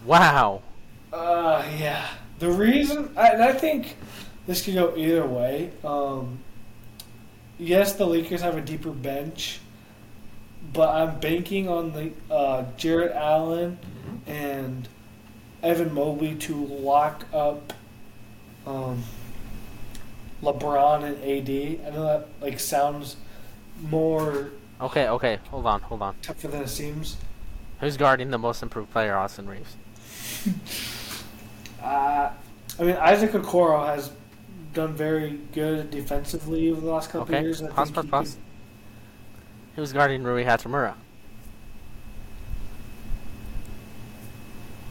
[0.05, 0.61] Wow.
[1.11, 2.07] Uh, yeah.
[2.39, 3.97] The reason, I, and I think
[4.45, 5.71] this could go either way.
[5.83, 6.39] Um,
[7.57, 9.59] yes, the Lakers have a deeper bench,
[10.73, 13.77] but I'm banking on the uh, Jarrett Allen
[14.25, 14.87] and
[15.63, 17.73] Evan Mobley to lock up
[18.65, 19.03] um,
[20.43, 21.87] LeBron and AD.
[21.87, 23.15] I know that like sounds
[23.89, 25.39] more Okay, okay.
[25.49, 26.15] Hold on, hold on.
[26.21, 27.17] tougher than it seems.
[27.79, 29.75] Who's guarding the most improved player, Austin Reaves?
[31.81, 32.31] Uh,
[32.79, 34.11] I mean, Isaac Okoro has
[34.73, 37.37] done very good defensively over the last couple Okay.
[37.37, 37.61] of years.
[37.61, 38.37] I Pause, think pause, he pause.
[39.77, 40.93] Could- Who's guarding Rui Hachimura?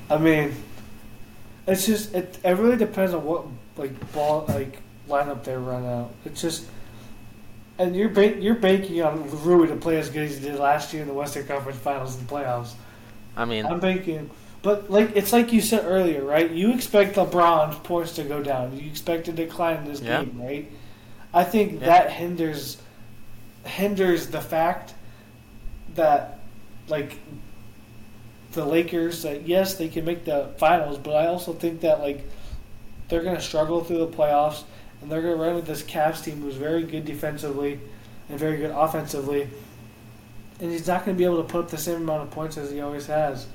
[0.09, 0.55] I mean,
[1.66, 2.39] it's just it.
[2.45, 3.45] It really depends on what
[3.76, 4.78] like ball like
[5.09, 6.11] lineup they run out.
[6.24, 6.66] It's just,
[7.78, 10.93] and you're ba- you're banking on Rui to play as good as he did last
[10.93, 12.74] year in the Western Conference Finals and the playoffs.
[13.37, 14.30] I mean, I'm banking,
[14.62, 16.49] but like it's like you said earlier, right?
[16.49, 18.78] You expect LeBron's points to go down.
[18.78, 20.22] You expect a decline in this Yeah.
[20.22, 20.70] game, right?
[21.34, 21.87] I think Yeah.
[21.87, 22.76] that hinders
[23.66, 24.94] hinders the fact
[25.94, 26.38] that
[26.88, 27.18] like
[28.52, 32.24] the Lakers that yes they can make the finals, but I also think that like
[33.08, 34.64] they're gonna struggle through the playoffs
[35.00, 37.80] and they're gonna run with this Cavs team who's very good defensively
[38.28, 39.48] and very good offensively.
[40.60, 42.56] And he's not going to be able to put up the same amount of points
[42.56, 43.46] as he always has.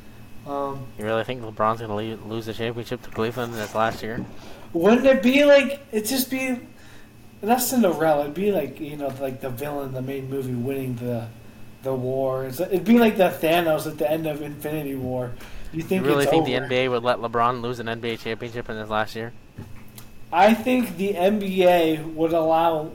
[0.46, 4.24] Um, you really think LeBron's gonna le- lose the championship to Cleveland this last year?
[4.74, 6.58] wouldn't it be like it just be
[7.42, 8.24] not Cinderella?
[8.24, 11.28] It'd be like you know like the villain in the main movie winning the
[11.84, 12.46] the war.
[12.46, 15.34] It's, it'd be like the Thanos at the end of Infinity War.
[15.72, 16.46] You You really think over.
[16.46, 19.34] the NBA would let LeBron lose an NBA championship in his last year?
[20.32, 22.92] I think the NBA would allow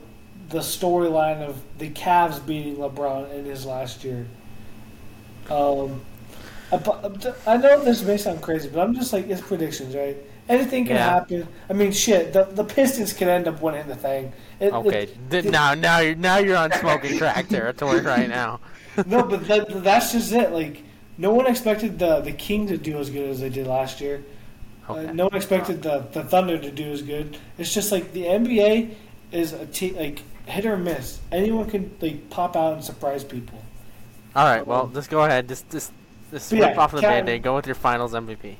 [0.48, 4.26] the storyline of the Cavs beating LeBron in his last year.
[5.50, 6.04] Um,
[6.72, 10.16] I know this may sound crazy, but I'm just like it's predictions, right?
[10.48, 11.10] Anything can Yeah.
[11.10, 11.48] happen.
[11.68, 12.32] I mean, shit.
[12.32, 14.32] The the Pistons can end up winning the thing.
[14.60, 18.60] It- Okay, it- Th- now now you're now you're on smoking crack territory right now.
[19.06, 20.52] no, but that, that's just it.
[20.52, 20.82] Like,
[21.18, 24.22] no one expected the the King to do as good as they did last year.
[24.88, 25.06] Okay.
[25.08, 27.36] Uh, no one expected the, the Thunder to do as good.
[27.58, 28.94] It's just like the NBA
[29.32, 29.66] is a
[29.98, 31.18] like hit or miss.
[31.32, 33.60] Anyone can like pop out and surprise people.
[34.36, 35.48] All right, well, just go ahead.
[35.48, 35.90] Just just
[36.30, 37.42] just But yeah, rip off the band-aid.
[37.42, 38.56] Go with your Finals MVP.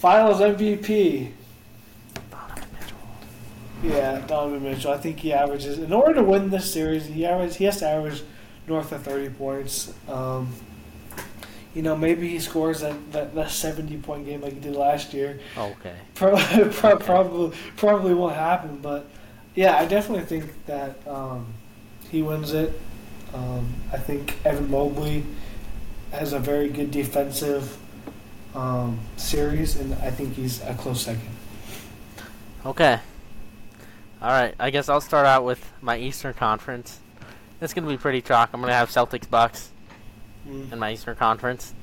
[0.00, 1.30] Finals MVP.
[2.30, 2.96] Donovan Mitchell.
[3.82, 4.92] Yeah, Donovan Mitchell.
[4.92, 7.04] I think he averages in order to win this series.
[7.04, 8.22] He average he has to average
[8.66, 9.92] north of thirty points.
[10.08, 10.54] Um,
[11.74, 15.12] you know, maybe he scores that, that, that seventy point game like he did last
[15.12, 15.38] year.
[15.58, 15.94] Okay.
[16.14, 16.36] Pro-
[16.72, 19.06] pro- probably probably won't happen, but
[19.54, 21.52] Yeah, I definitely think that um,
[22.10, 22.72] he wins it.
[23.34, 25.24] Um, I think Evan Mobley
[26.10, 27.76] has a very good defensive
[28.54, 31.28] um, series, and I think he's a close second.
[32.66, 32.98] Okay.
[34.22, 34.54] All right.
[34.58, 36.98] I guess I'll start out with my Eastern Conference.
[37.60, 38.50] It's gonna be pretty chalk.
[38.52, 39.70] I'm gonna have Celtics Bucks
[40.48, 40.72] Mm.
[40.72, 41.74] in my Eastern Conference,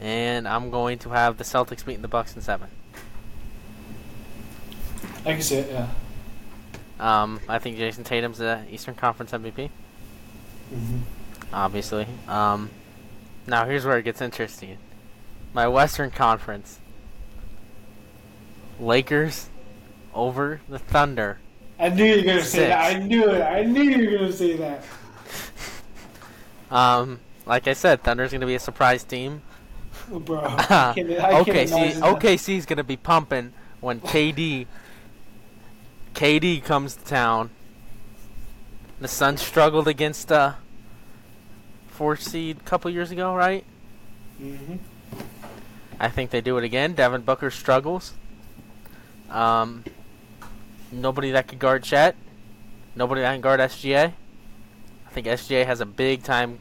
[0.00, 2.68] and I'm going to have the Celtics beating the Bucks in seven.
[5.24, 5.70] I can see it.
[5.72, 5.88] Yeah.
[7.00, 9.70] Um, I think Jayson Tatum's the Eastern Conference MVP,
[10.70, 10.98] hmm
[11.52, 12.06] obviously.
[12.28, 12.70] Um,
[13.46, 14.76] now here's where it gets interesting.
[15.52, 16.80] My Western Conference.
[18.78, 19.48] Lakers
[20.14, 21.38] over the Thunder.
[21.78, 22.96] I knew you were gonna say that.
[22.96, 23.42] I knew it.
[23.42, 24.84] I knew you were gonna say that.
[26.70, 29.42] Um, like I said, Thunder's gonna be a surprise team.
[30.08, 32.02] Bro, I can't, I OKC imagine.
[32.02, 34.66] OKC's gonna be pumping when KD
[36.14, 37.50] KD comes to town.
[39.00, 40.54] The Suns struggled against uh
[41.88, 43.64] four seed a couple years ago, right?
[44.40, 44.78] Mhm.
[45.98, 46.94] I think they do it again.
[46.94, 48.12] Devin Booker struggles.
[49.30, 49.84] Um,
[50.92, 52.16] nobody that could guard Chet.
[52.94, 54.12] Nobody that can guard SGA.
[55.06, 56.58] I think SGA has a big time,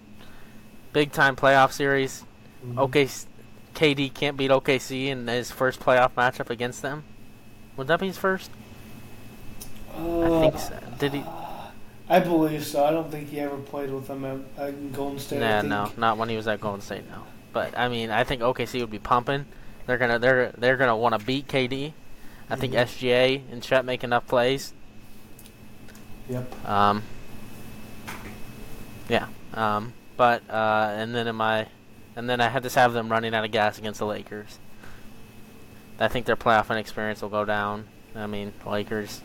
[0.93, 2.23] big time playoff series.
[2.65, 2.77] Mhm.
[2.79, 3.07] OK,
[3.75, 7.03] KD can't beat OKC in his first playoff matchup against them.
[7.77, 8.49] Would that be his first?
[9.93, 10.79] I Uh, think so.
[10.99, 11.23] Did he?
[12.07, 12.85] I believe so.
[12.85, 15.41] I don't think he ever played with them at, at Golden State.
[15.41, 17.03] I Nah, no, not when he was at Golden State.
[17.09, 17.23] No,
[17.55, 19.45] but I mean, I think OKC would be pumping.
[19.87, 21.93] They're gonna, they're, they're gonna want to beat KD.
[22.49, 22.81] I think Mhm.
[22.85, 24.73] SGA and Chet make enough plays.
[26.29, 26.67] Yep.
[26.67, 27.03] Um,
[29.07, 29.27] yeah.
[29.53, 31.67] Um, but uh, and then in my,
[32.17, 34.59] and then I had to have them running out of gas against the Lakers.
[35.97, 37.85] I think their playoff inexperience will go down.
[38.15, 39.21] I mean, Lakers.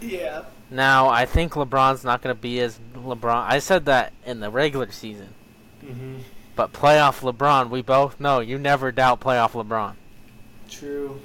[0.00, 0.44] Yeah.
[0.70, 3.44] Now I think LeBron's not going to be as LeBron.
[3.46, 5.34] I said that in the regular season,
[5.84, 6.20] Mhm.
[6.58, 9.94] But playoff LeBron, we both know you never doubt playoff LeBron.
[10.68, 11.20] True.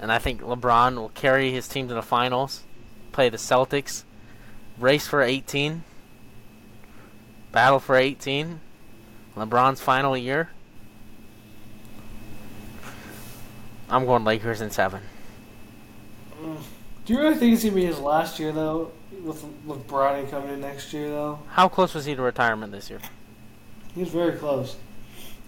[0.00, 2.62] And I think LeBron will carry his team to the finals,
[3.12, 4.04] play the Celtics,
[4.78, 5.84] race for 18,
[7.52, 8.60] battle for 18.
[9.36, 10.48] LeBron's final year.
[13.90, 15.02] I'm going Lakers in seven.
[17.04, 18.90] Do you really think it's gonna be his last year though,
[19.22, 21.40] with Bronny coming in next year though?
[21.48, 23.00] How close was he to retirement this year?
[23.94, 24.76] He's very close.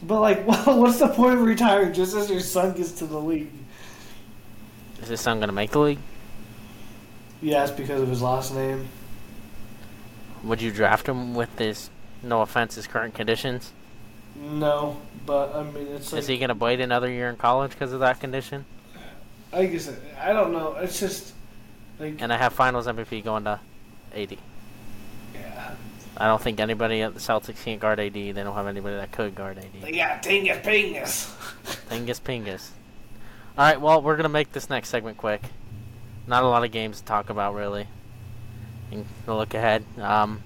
[0.02, 3.50] But like, what's the point of retiring just as your son gets to the league?
[5.00, 5.98] Is his son going to make the league?
[7.40, 8.88] Yes, because of his last name.
[10.44, 11.90] Would you draft him with his,
[12.22, 13.72] no offense, his current conditions?
[14.36, 17.72] No, but I mean, it's like Is he going to wait another year in college
[17.72, 18.64] because of that condition?
[19.52, 19.90] I guess
[20.20, 20.76] I don't know.
[20.76, 21.34] It's just
[21.98, 23.60] like And I have Finals MVP going to
[24.14, 24.38] 80.
[26.22, 28.12] Yeah, I don't think anybody at the Celtics can guard AD.
[28.12, 29.82] They don't have anybody that could guard AD.
[29.82, 31.34] they got Tingus Pingus.
[31.90, 32.68] Pingus Pingus.
[33.58, 35.42] All right, well, we're going to make this next segment quick.
[36.26, 37.86] Not a lot of games to talk about, really.
[38.90, 39.84] And to look ahead.
[39.98, 40.42] Um,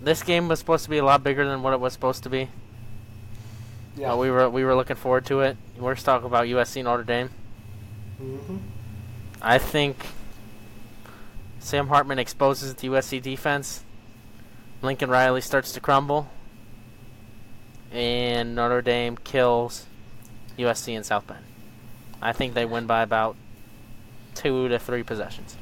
[0.00, 2.30] this game was supposed to be a lot bigger than what it was supposed to
[2.30, 2.48] be.
[3.96, 4.08] Yeah.
[4.08, 5.56] But we were we were looking forward to it.
[5.78, 7.30] We're talking about USC Notre Dame.
[8.20, 8.56] Mm-hmm.
[9.40, 10.06] I think
[11.58, 13.82] Sam Hartman exposes the USC defense.
[14.84, 16.28] Lincoln Riley starts to crumble.
[17.90, 19.86] And Notre Dame kills
[20.58, 21.44] USC in South Bend.
[22.20, 23.36] I think they win by about
[24.34, 25.56] two to three possessions.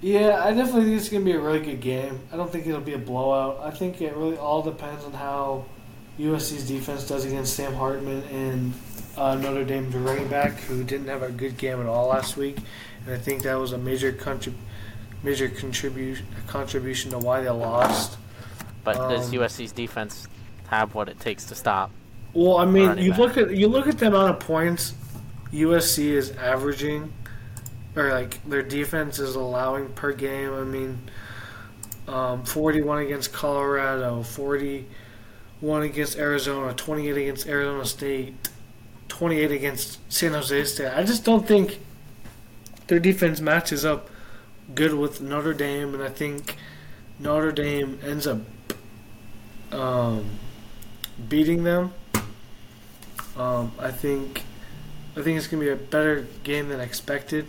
[0.00, 2.20] Yeah, I definitely think it's gonna be a really good game.
[2.32, 3.60] I don't think it'll be a blowout.
[3.62, 5.64] I think it really all depends on how
[6.18, 8.74] USC's defense does against Sam Hartman and
[9.16, 12.58] uh, Notre Dame's running back, who didn't have a good game at all last week,
[13.04, 14.54] and I think that was a major contrib-
[15.22, 18.16] major contribution contribution to why they lost.
[18.84, 20.28] But does Um, USC's defense
[20.68, 21.90] have what it takes to stop?
[22.34, 23.18] Well, I mean, you back.
[23.18, 24.94] look at you look at the amount of points
[25.52, 27.12] USC is averaging,
[27.96, 30.52] or like their defense is allowing per game.
[30.52, 30.98] I mean,
[32.06, 38.34] um, forty-one against Colorado, forty-one against Arizona, twenty-eight against Arizona State,
[39.08, 40.92] twenty-eight against San Jose State.
[40.94, 41.80] I just don't think
[42.88, 44.08] their defense matches up
[44.74, 46.56] good with Notre Dame, and I think
[47.18, 48.40] Notre Dame ends up
[49.72, 50.24] um,
[51.28, 51.92] beating them.
[53.36, 54.42] Um, I think
[55.16, 57.46] I think it's gonna be a better game than expected.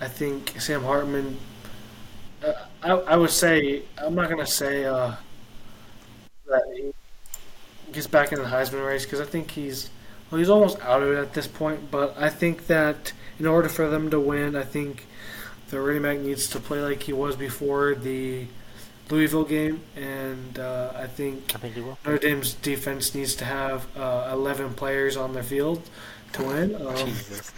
[0.00, 1.38] I think Sam Hartman.
[2.44, 2.52] Uh,
[2.82, 5.14] I I would say I'm not gonna say uh,
[6.46, 6.92] that he
[7.92, 9.90] gets back in the Heisman race because I think he's
[10.30, 11.90] well he's almost out of it at this point.
[11.90, 15.06] But I think that in order for them to win, I think
[15.72, 18.46] the running back needs to play like he was before the
[19.08, 21.98] Louisville game, and uh, I think I think he will.
[22.04, 25.82] Notre Dame's defense needs to have uh, 11 players on their field
[26.34, 26.74] to win.
[26.76, 27.52] Um, Jesus.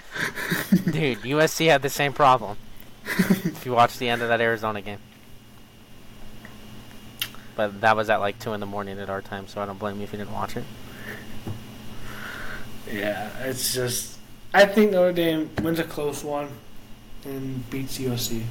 [0.70, 2.56] Dude, USC had the same problem.
[3.04, 5.00] if you watch the end of that Arizona game.
[7.56, 9.78] But that was at like 2 in the morning at our time, so I don't
[9.78, 10.64] blame you if you didn't watch it.
[12.92, 14.18] yeah, it's just.
[14.52, 16.48] I think Notre Dame wins a close one
[17.24, 18.42] and beats USC.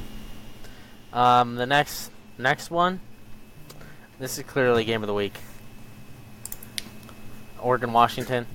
[1.11, 2.99] Um, the next next one,
[4.19, 5.35] this is clearly game of the week.
[7.61, 8.45] Oregon Washington,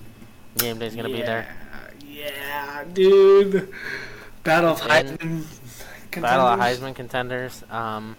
[0.57, 1.49] game day's gonna be there.
[2.07, 3.73] Yeah, dude.
[4.43, 5.45] Battle of Heisman.
[6.21, 6.81] Battle of contenders.
[6.81, 7.65] Heisman contenders.
[7.71, 8.17] Um,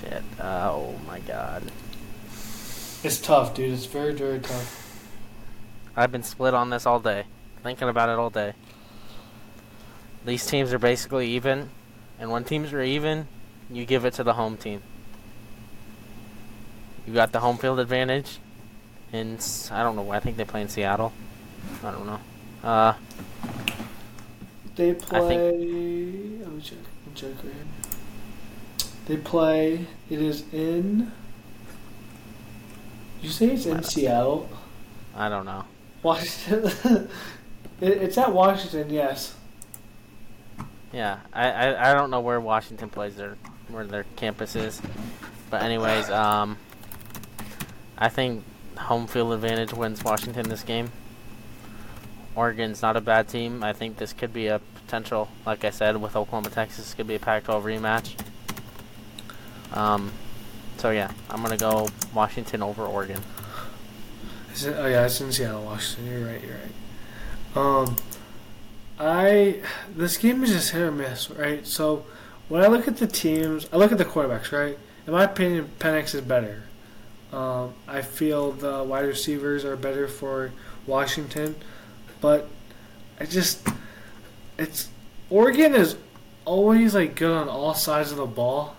[0.00, 0.22] shit.
[0.38, 1.70] Uh, oh my god.
[3.02, 3.72] It's tough, dude.
[3.72, 4.76] It's very, very tough.
[5.96, 7.24] I've been split on this all day,
[7.62, 8.54] thinking about it all day.
[10.24, 11.70] These teams are basically even,
[12.18, 13.26] and when teams are even,
[13.70, 14.82] you give it to the home team.
[17.06, 18.38] You got the home field advantage,
[19.12, 20.10] and I don't know.
[20.10, 21.12] I think they play in Seattle.
[21.82, 22.20] I don't know.
[22.62, 22.94] Uh,
[24.76, 25.36] They think- play.
[25.38, 26.78] Let me check.
[26.78, 27.64] Let me check right here.
[29.06, 29.86] They play.
[30.08, 31.10] It is in.
[33.22, 34.48] You say it's in Seattle,
[35.14, 35.64] I don't know.
[36.02, 37.08] Washington.
[37.80, 39.34] it, it's at Washington, yes.
[40.92, 43.36] Yeah, I, I, I don't know where Washington plays their
[43.68, 44.82] where their campus is,
[45.48, 46.58] but anyways, um,
[47.96, 48.44] I think
[48.76, 50.90] home field advantage wins Washington this game.
[52.34, 53.62] Oregon's not a bad team.
[53.62, 57.14] I think this could be a potential, like I said, with Oklahoma Texas, could be
[57.14, 58.16] a Pac-12 rematch.
[59.76, 60.12] Um,
[60.78, 63.20] so yeah, I'm gonna go Washington over Oregon.
[64.52, 66.06] It, oh yeah, it's in Seattle, Washington.
[66.06, 66.42] You're right.
[66.42, 67.56] You're right.
[67.56, 67.96] Um,
[69.00, 69.62] I
[69.96, 71.66] this game is just hit or miss, right?
[71.66, 72.04] So
[72.50, 74.78] when I look at the teams, I look at the quarterbacks, right?
[75.06, 76.64] In my opinion, Penix is better.
[77.32, 80.52] Um, I feel the wide receivers are better for
[80.86, 81.54] Washington,
[82.20, 82.48] but
[83.18, 83.66] I just
[84.58, 84.88] it's
[85.30, 85.96] Oregon is
[86.44, 88.76] always like good on all sides of the ball,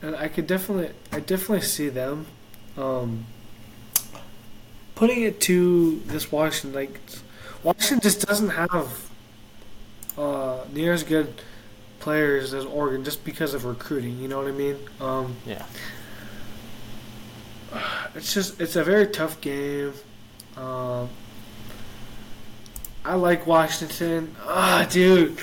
[0.00, 2.24] and I could definitely I definitely see them.
[2.78, 3.26] Um,
[4.94, 7.00] putting it to this Washington, like
[7.62, 9.10] Washington just doesn't have
[10.22, 11.42] uh, near as good
[12.00, 14.18] players as Oregon just because of recruiting.
[14.18, 14.76] You know what I mean?
[15.00, 15.64] Um, Yeah.
[18.14, 19.92] it's just it's a very tough game.
[20.56, 21.08] Um,
[23.04, 24.34] I like Washington.
[24.44, 25.38] Ah, dude.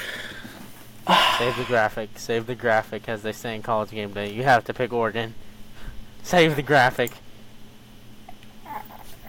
[1.38, 2.10] Save the graphic.
[2.18, 4.32] Save the graphic, as they say in college game day.
[4.32, 5.34] You have to pick Oregon.
[6.24, 7.12] Save the graphic.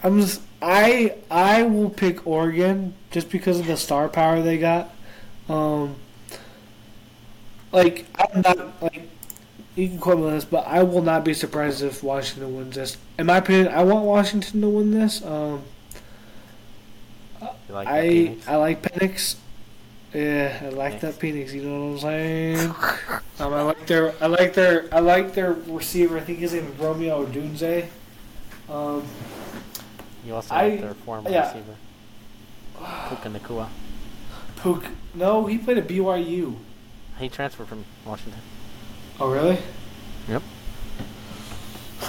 [0.02, 4.94] I'm just, I I will pick Oregon just because of the star power they got.
[5.50, 5.96] Um,
[7.72, 9.08] like I'm not like
[9.76, 12.74] you can quote me on this, but I will not be surprised if Washington wins
[12.76, 12.96] this.
[13.18, 15.24] In my opinion, I want Washington to win this.
[15.24, 15.62] Um,
[17.68, 19.36] like I I like Penix.
[20.14, 21.02] Yeah, I like Nice.
[21.02, 21.52] that Penix.
[21.52, 22.58] You know what I'm saying?
[23.38, 26.18] um, I like their I like their I like their receiver.
[26.18, 27.86] I think his name is Rome Odunze.
[28.68, 29.04] Um,
[30.26, 31.46] You also I- like their former yeah.
[31.48, 31.76] receiver.
[33.08, 33.68] Puka Nacua.
[34.60, 34.84] Pook.
[35.14, 36.56] No, he played at BYU.
[37.18, 38.40] He transferred from Washington.
[39.18, 39.58] Oh, really?
[40.28, 40.42] Yep.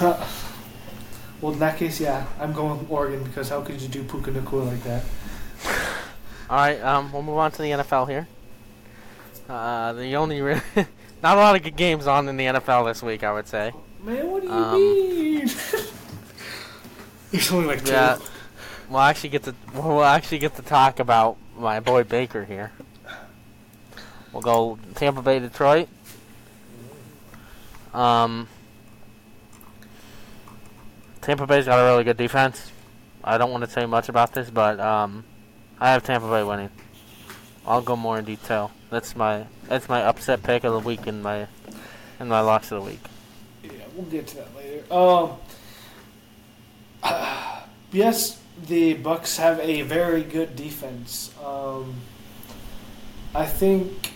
[1.40, 4.66] well, in that case, yeah, I'm going Oregon because how could you do Puka Nacua
[4.68, 5.04] like that?
[6.48, 8.26] All right, um, we'll move on to the NFL here.
[9.48, 10.60] Uh, the only re-
[11.22, 13.72] not a lot of good games on in the NFL this week, I would say.
[14.02, 15.46] Man, what do you Um, mean?
[17.30, 17.92] There's only like two.
[17.92, 18.18] Yeah,
[18.88, 22.72] we'll actually get to we'll actually get to talk about my boy Baker here.
[24.32, 25.88] We'll go Tampa Bay, Detroit.
[27.92, 28.48] Um,
[31.20, 32.72] Tampa Bay's got a really good defense.
[33.22, 35.24] I don't want to say much about this, but um,
[35.78, 36.70] I have Tampa Bay winning.
[37.66, 38.72] I'll go more in detail.
[38.90, 41.46] That's my that's my upset pick of the week in my
[42.18, 43.00] in my locks of the week.
[43.62, 44.92] Yeah, we'll get to that later.
[44.92, 45.36] Um,
[47.92, 51.32] yes, the Bucks have a very good defense.
[51.44, 51.94] Um,
[53.34, 54.12] I think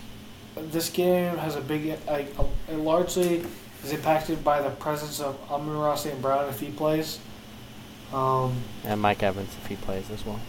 [0.55, 2.33] this game has a big, like,
[2.69, 3.43] it largely
[3.83, 7.19] is impacted by the presence of Amon and Brown if he plays.
[8.13, 10.39] Um, And Mike Evans if he plays as well.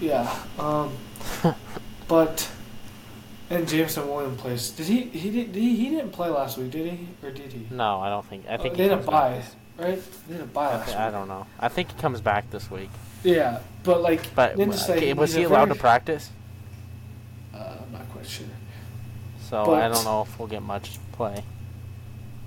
[0.00, 0.34] yeah.
[0.58, 0.96] Um,
[2.08, 2.50] but
[3.50, 4.70] and Jameson Williams plays.
[4.70, 5.02] Did he?
[5.02, 5.54] He did.
[5.54, 7.06] He, he didn't play last week, did he?
[7.22, 7.66] Or did he?
[7.70, 8.46] No, I don't think.
[8.48, 9.42] I think Oh, he they didn't buy,
[9.76, 10.02] right?
[10.26, 10.96] They didn't buy I, week.
[10.96, 11.46] I don't know.
[11.60, 12.88] I think he comes back this week.
[13.22, 16.30] Yeah, but like, But say was he allowed very- to practice?
[17.54, 18.46] Uh, I'm not quite sure.
[19.48, 21.44] So But- I don't know if we'll get much play.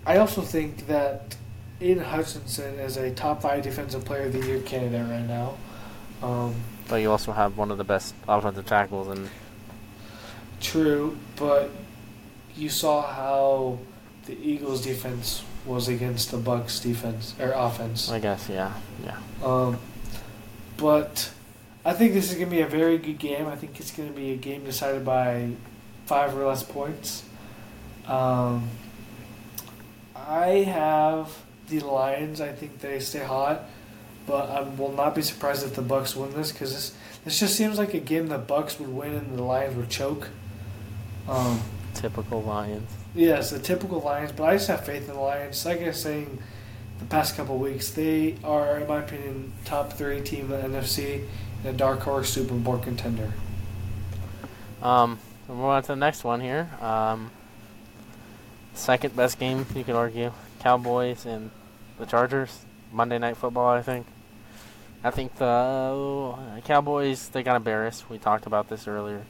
[0.05, 1.35] I also think that
[1.81, 5.55] Aidan Hutchinson is a top five defensive player of the year candidate right now.
[6.21, 6.55] Um,
[6.87, 9.29] But you also have one of the best offensive tackles, and
[10.61, 11.69] true, but
[12.55, 13.79] you saw how
[14.25, 18.09] the Eagles' defense was against the Bucks' defense or offense.
[18.11, 18.71] I guess yeah,
[19.03, 19.17] yeah.
[19.43, 19.79] Um,
[20.77, 21.31] but
[21.83, 23.47] I think this is going to be a very good game.
[23.47, 25.51] I think it's going to be a game decided by
[26.05, 27.23] five or less points.
[28.07, 28.69] Um,
[30.15, 31.35] I have
[31.67, 32.41] the Lions.
[32.41, 33.65] I think they stay hot,
[34.25, 37.55] but I will not be surprised if the Bucks win this because this this just
[37.55, 40.29] seems like a game the Bucks would win and the Lions would choke.
[41.27, 41.61] Um,
[41.95, 42.89] Typical Lions.
[43.15, 45.65] Yes, the typical Lions, but I just have faith in the Lions.
[45.65, 46.39] Like I was saying
[46.99, 51.25] the past couple weeks, they are, in my opinion, top three team in the NFC
[51.63, 53.31] and a dark horse Super Bowl contender.
[54.81, 56.69] Um, we'll move on to the next one here.
[56.81, 57.31] Um,
[58.73, 61.51] second best game you could argue: Cowboys and
[61.97, 62.65] the Chargers.
[62.91, 64.05] Monday Night Football, I think.
[65.03, 68.09] I think the uh, Cowboys they got embarrassed.
[68.09, 69.23] We talked about this earlier.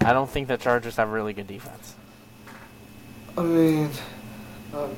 [0.00, 1.94] I don't think the Chargers have a really good defense.
[3.38, 3.90] I mean,
[4.74, 4.96] um,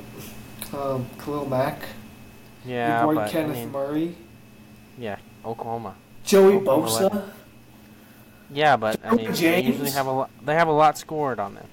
[0.73, 1.83] um, Khalil Mack,
[2.65, 4.15] Yeah, your boy but I Kenneth mean, Murray,
[4.97, 5.95] yeah, Oklahoma.
[6.23, 7.29] Joey Oklahoma Bosa.
[8.51, 10.29] Yeah, but I mean, they usually have a lot.
[10.43, 11.67] They have a lot scored on them.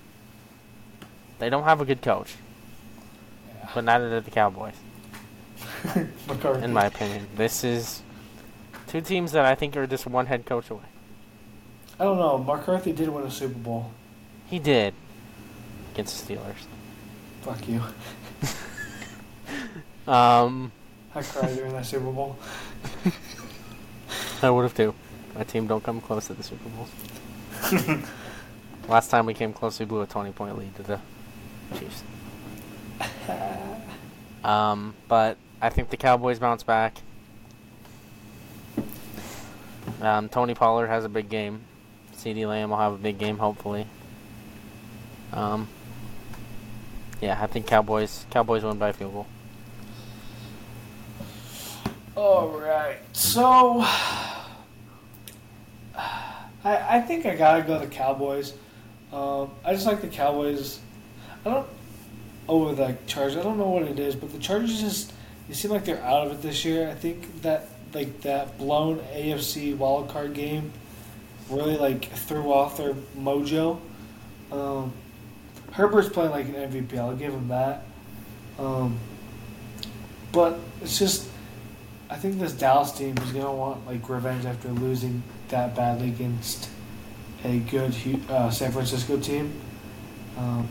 [1.39, 2.35] They don't have a good coach,
[3.75, 4.75] but neither did the Cowboys.
[6.63, 7.27] In my opinion.
[7.37, 8.03] This is
[8.87, 10.85] two teams that I think are just one head coach away.
[11.99, 12.39] I don't know.
[12.39, 13.91] McCarthy did win a Super Bowl.
[14.47, 14.95] He did
[15.93, 16.67] against the Steelers.
[17.43, 17.83] Fuck you.
[20.05, 20.73] Um,
[21.15, 22.37] I cried during that Super Bowl.
[24.43, 24.95] I would have too.
[25.37, 28.03] My team don't come close to the Super Bowls.
[28.89, 31.01] Last time we came close, we blew a twenty-point lead to the
[31.79, 32.03] Chiefs.
[34.43, 36.97] Um, but I think the Cowboys bounce back.
[40.01, 41.61] Um, Tony Pollard has a big game.
[42.17, 43.87] CeeDee Lamb will have a big game, hopefully.
[45.33, 45.69] Um,
[47.23, 49.27] yeah, I think Cowboys Cowboys won by a field goal.
[52.17, 52.99] All right.
[53.13, 53.81] So,
[55.95, 56.19] I
[56.65, 58.53] I think I gotta go the Cowboys.
[59.13, 60.81] Um, I just like the Cowboys.
[61.47, 61.67] I don't
[62.49, 63.37] over the Chargers.
[63.37, 65.13] I don't know what it is, but the Chargers just
[65.49, 66.89] they seem like they're out of it this year.
[66.89, 70.73] I think that like that blown AFC wild card game
[71.49, 73.79] really like threw off their mojo.
[74.51, 74.93] Um,
[75.73, 76.97] Herbert's playing like an MVP.
[76.99, 77.85] I'll give him that.
[78.59, 78.99] Um,
[80.33, 81.29] but it's just
[82.13, 86.69] I think this Dallas team is gonna want like revenge after losing that badly against
[87.45, 87.95] a good
[88.29, 89.53] uh, San Francisco team.
[90.37, 90.69] Um,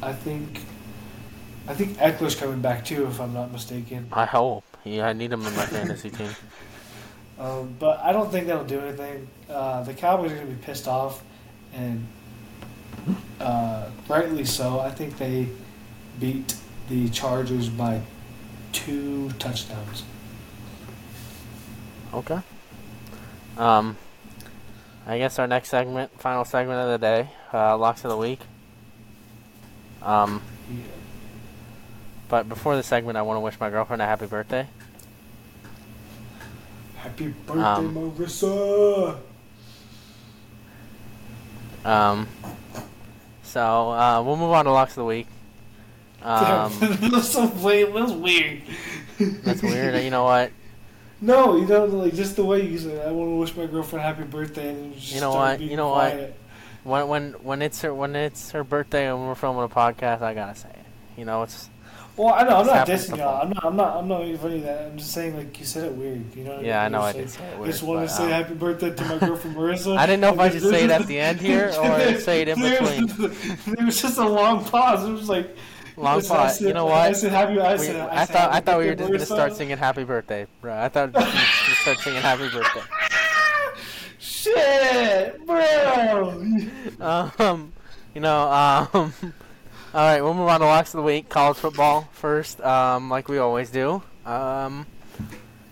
[0.00, 0.60] I think
[1.66, 4.06] I think Ekeler's coming back too, if I'm not mistaken.
[4.12, 4.64] I hope.
[4.84, 6.30] Yeah, I need him in my fantasy team.
[7.36, 9.26] Um, but I don't think that'll do anything.
[9.50, 11.20] Uh, the Cowboys are gonna be pissed off,
[11.72, 12.06] and
[13.44, 14.80] uh, rightly so.
[14.80, 15.48] I think they
[16.18, 16.56] beat
[16.88, 18.00] the Chargers by
[18.72, 20.02] two touchdowns.
[22.12, 22.40] Okay.
[23.56, 23.96] Um,
[25.06, 28.40] I guess our next segment, final segment of the day, uh, locks of the week.
[30.02, 30.42] Um,
[32.28, 34.66] but before the segment, I want to wish my girlfriend a happy birthday.
[36.96, 39.18] Happy birthday, Um, Marissa!
[41.84, 42.26] Um,
[43.54, 45.28] so uh, we'll move on to locks of the week.
[46.22, 47.94] Um, that was so lame.
[47.94, 48.62] That weird.
[49.44, 50.02] that's weird.
[50.02, 50.50] You know what?
[51.20, 54.04] No, you know, like just the way you said, I want to wish my girlfriend
[54.04, 55.58] happy birthday, and you, just You know what?
[55.58, 56.34] You know what?
[56.82, 60.34] When when when it's her when it's her birthday and we're filming a podcast, I
[60.34, 60.84] gotta say it.
[61.16, 61.70] You know, it's
[62.16, 63.42] Well, I know I'm not dissing y'all.
[63.42, 63.64] I'm not.
[63.64, 63.96] I'm not.
[63.96, 64.86] I'm not making fun of that.
[64.86, 66.24] I'm just saying, like you said it weird.
[66.36, 66.56] You know.
[66.56, 66.80] What yeah.
[66.80, 66.92] I mean?
[66.92, 67.70] know I Just did like, say it I weird.
[67.72, 69.96] just want to say um, happy birthday to my girlfriend Marissa.
[69.96, 72.48] I didn't know if I should say it at the end here or say it
[72.48, 73.32] in between.
[73.78, 75.08] It was just a long pause.
[75.08, 75.56] It was like
[75.96, 76.60] Long I pause.
[76.60, 77.16] You know I what?
[77.16, 77.60] said happy.
[77.60, 77.96] I We- said.
[77.96, 80.72] I, I, thought I thought we were just gonna start singing "Happy Birthday," bro.
[80.76, 82.80] I thought we were just start singing "Happy Birthday."
[84.18, 86.30] Shit, bro.
[87.00, 87.72] Um,
[88.14, 89.12] you know, um,
[89.94, 91.28] all right, we'll move on to locks of the week.
[91.28, 94.02] College football first, um, like we always do.
[94.26, 94.86] Um,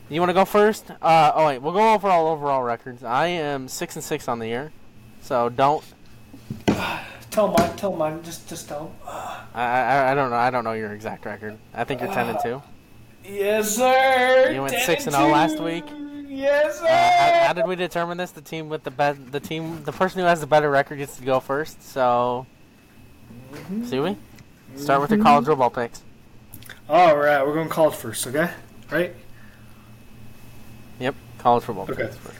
[0.08, 0.90] you want to go first?
[1.02, 3.02] Uh, oh wait, we'll go over all overall records.
[3.02, 4.70] I am six and six on the year,
[5.22, 5.82] so don't.
[7.30, 7.76] Tell mine.
[7.76, 8.22] Tell mine.
[8.22, 8.94] Just, just tell.
[9.04, 10.36] I, I I don't know.
[10.36, 11.58] I don't know your exact record.
[11.74, 12.62] I think you're ten and two.
[13.24, 14.50] Yes, sir.
[14.52, 15.84] You went 6 and and 0 last week?
[16.26, 16.86] Yes, sir.
[16.86, 18.32] Uh, how, how did we determine this?
[18.32, 21.16] The team with the best, the team, the person who has the better record gets
[21.18, 21.82] to go first.
[21.82, 22.46] So,
[23.86, 24.16] see we
[24.76, 26.02] start with your college football picks.
[26.88, 28.50] All right, we're going college first, okay?
[28.90, 29.14] Right?
[31.00, 32.04] Yep, college football Okay.
[32.04, 32.16] picks.
[32.16, 32.36] first.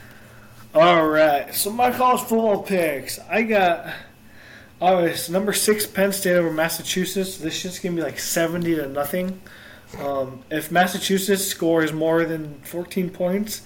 [0.74, 1.54] All right.
[1.54, 3.18] So my college football picks.
[3.30, 3.92] I got.
[4.80, 7.36] Oh, it's number six Penn State over Massachusetts.
[7.38, 9.40] This shit's gonna be like seventy to nothing.
[10.00, 13.62] Um, if Massachusetts scores more than fourteen points,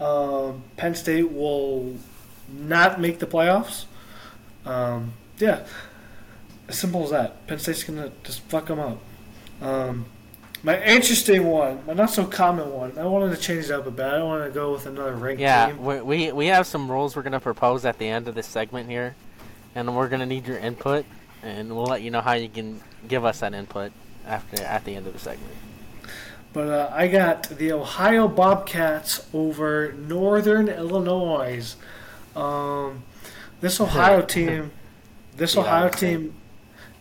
[0.00, 1.96] um, Penn State will
[2.50, 3.84] not make the playoffs.
[4.64, 5.64] Um, yeah,
[6.68, 7.46] as simple as that.
[7.46, 8.98] Penn State's gonna just fuck them up.
[9.60, 10.06] Um,
[10.62, 12.98] my interesting one, my not so common one.
[12.98, 14.04] I wanted to change it up a bit.
[14.06, 15.84] I don't want to go with another ranked Yeah, team.
[15.84, 18.88] we, we we have some rules we're gonna propose at the end of this segment
[18.90, 19.14] here,
[19.74, 21.04] and we're gonna need your input,
[21.42, 23.92] and we'll let you know how you can give us that input
[24.26, 25.52] after at the end of the segment.
[26.52, 31.76] But uh, I got the Ohio Bobcats over Northern Illinois.
[32.34, 33.04] Um,
[33.60, 34.72] this Ohio team,
[35.36, 36.34] this Ohio team,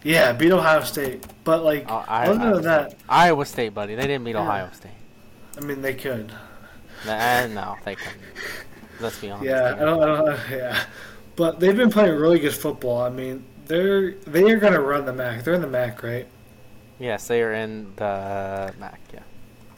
[0.08, 1.26] yeah, beat Ohio State.
[1.44, 3.02] But like, Oh, I, other Iowa than that, State.
[3.10, 4.42] Iowa State, buddy, they didn't beat Yeah.
[4.42, 4.92] Ohio State.
[5.58, 6.32] I mean, they could.
[7.06, 8.22] Nah, no, they couldn't.
[9.00, 9.46] Let's be honest.
[9.50, 10.84] Yeah, I don't, I don't, yeah.
[11.36, 13.02] But they've been playing really good football.
[13.02, 15.44] I mean, they're they are gonna run the MAC.
[15.44, 16.28] They're in the MAC, right?
[17.00, 19.00] Yes, they are in the MAC.
[19.14, 19.20] Yeah.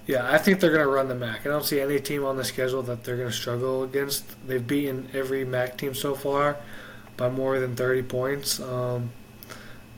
[0.07, 1.45] Yeah, I think they're going to run the MAC.
[1.45, 4.23] I don't see any team on the schedule that they're going to struggle against.
[4.47, 6.57] They've beaten every MAC team so far
[7.15, 8.59] by more than 30 points.
[8.59, 9.11] Um,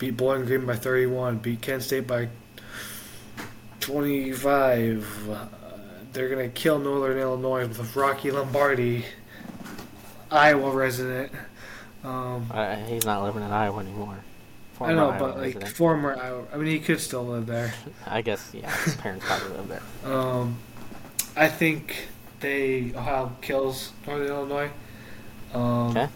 [0.02, 1.38] beat Bowling Green by 31.
[1.38, 2.28] Beat Kent State by
[3.80, 5.30] 25.
[5.30, 5.46] Uh,
[6.12, 9.06] they're going to kill Northern Illinois with Rocky Lombardi,
[10.32, 11.32] Iowa resident.
[12.04, 14.18] Um, Uh, he's not living in Iowa anymore.
[14.18, 15.68] I Former know, Iowa but like resident.
[15.78, 16.44] former Iowa.
[16.52, 17.72] I mean, he could still live there.
[18.08, 20.12] I guess yeah, his parents probably live there.
[20.12, 20.58] Um,
[21.38, 22.08] I think
[22.40, 24.72] they Ohio kills Northern Illinois.
[25.54, 26.08] Um, Okay.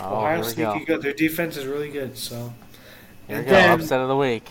[0.00, 0.84] Oh, we sneaky go.
[0.86, 1.02] good.
[1.02, 2.16] Their defense is really good.
[2.16, 2.54] So
[3.28, 3.52] Here we And go.
[3.52, 4.48] then- Upset of the week.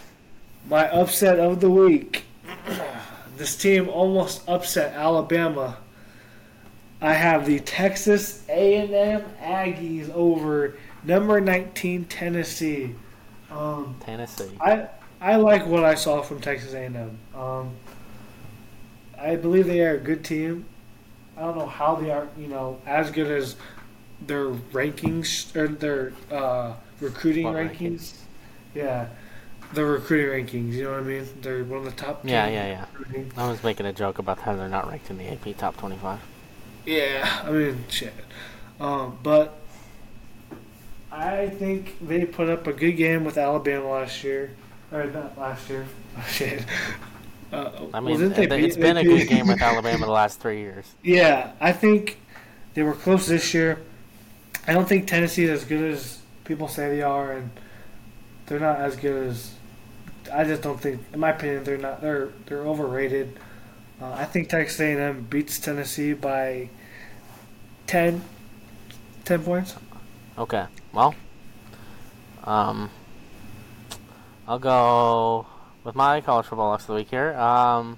[0.69, 2.23] my upset of the week.
[3.38, 5.78] this team almost upset Alabama.
[7.01, 12.95] I have the Texas A&M Aggies over number 19 Tennessee.
[13.51, 14.49] Um, Tennessee.
[14.59, 14.88] I
[15.21, 17.17] I like what I saw from Texas A&M.
[17.36, 17.71] Um,
[19.19, 20.65] I believe they are a good team.
[21.36, 23.55] I don't know how they are, you know, as good as
[24.25, 28.16] their rankings or their uh, recruiting What rankings.
[28.78, 29.07] Yeah,
[29.73, 30.73] the recruiting rankings.
[30.73, 31.28] You know what I mean?
[31.41, 32.21] They're one of the top.
[32.23, 32.86] Yeah, yeah, yeah.
[32.97, 33.32] recruiting.
[33.36, 36.19] I was making a joke about how they're not ranked in the AP top 25.
[36.86, 38.13] Yeah, I mean, shit.
[38.80, 39.57] Um, but
[41.11, 44.51] I think they put up a good game with Alabama last year,
[44.91, 45.88] or not last year.
[46.28, 46.63] shit.
[47.51, 50.59] Uh, I mean, they it's they been a good game with Alabama the last three
[50.59, 50.86] years.
[51.01, 52.19] Yeah, I think
[52.75, 53.80] they were close this year.
[54.67, 57.49] I don't think Tennessee is as good as people say they are, and
[58.47, 59.53] they're not as good as.
[60.33, 62.01] I just don't think, in my opinion, they're not.
[62.01, 63.37] They're they're overrated.
[64.01, 66.69] Uh, I think Texas A&M beats Tennessee by
[67.87, 68.21] 10,
[69.25, 69.75] 10 points.
[70.37, 70.65] Okay.
[70.93, 71.15] Well,
[72.43, 72.91] um,
[74.47, 75.47] I'll go
[75.83, 77.33] with my college football locks of the week here.
[77.33, 77.97] Um,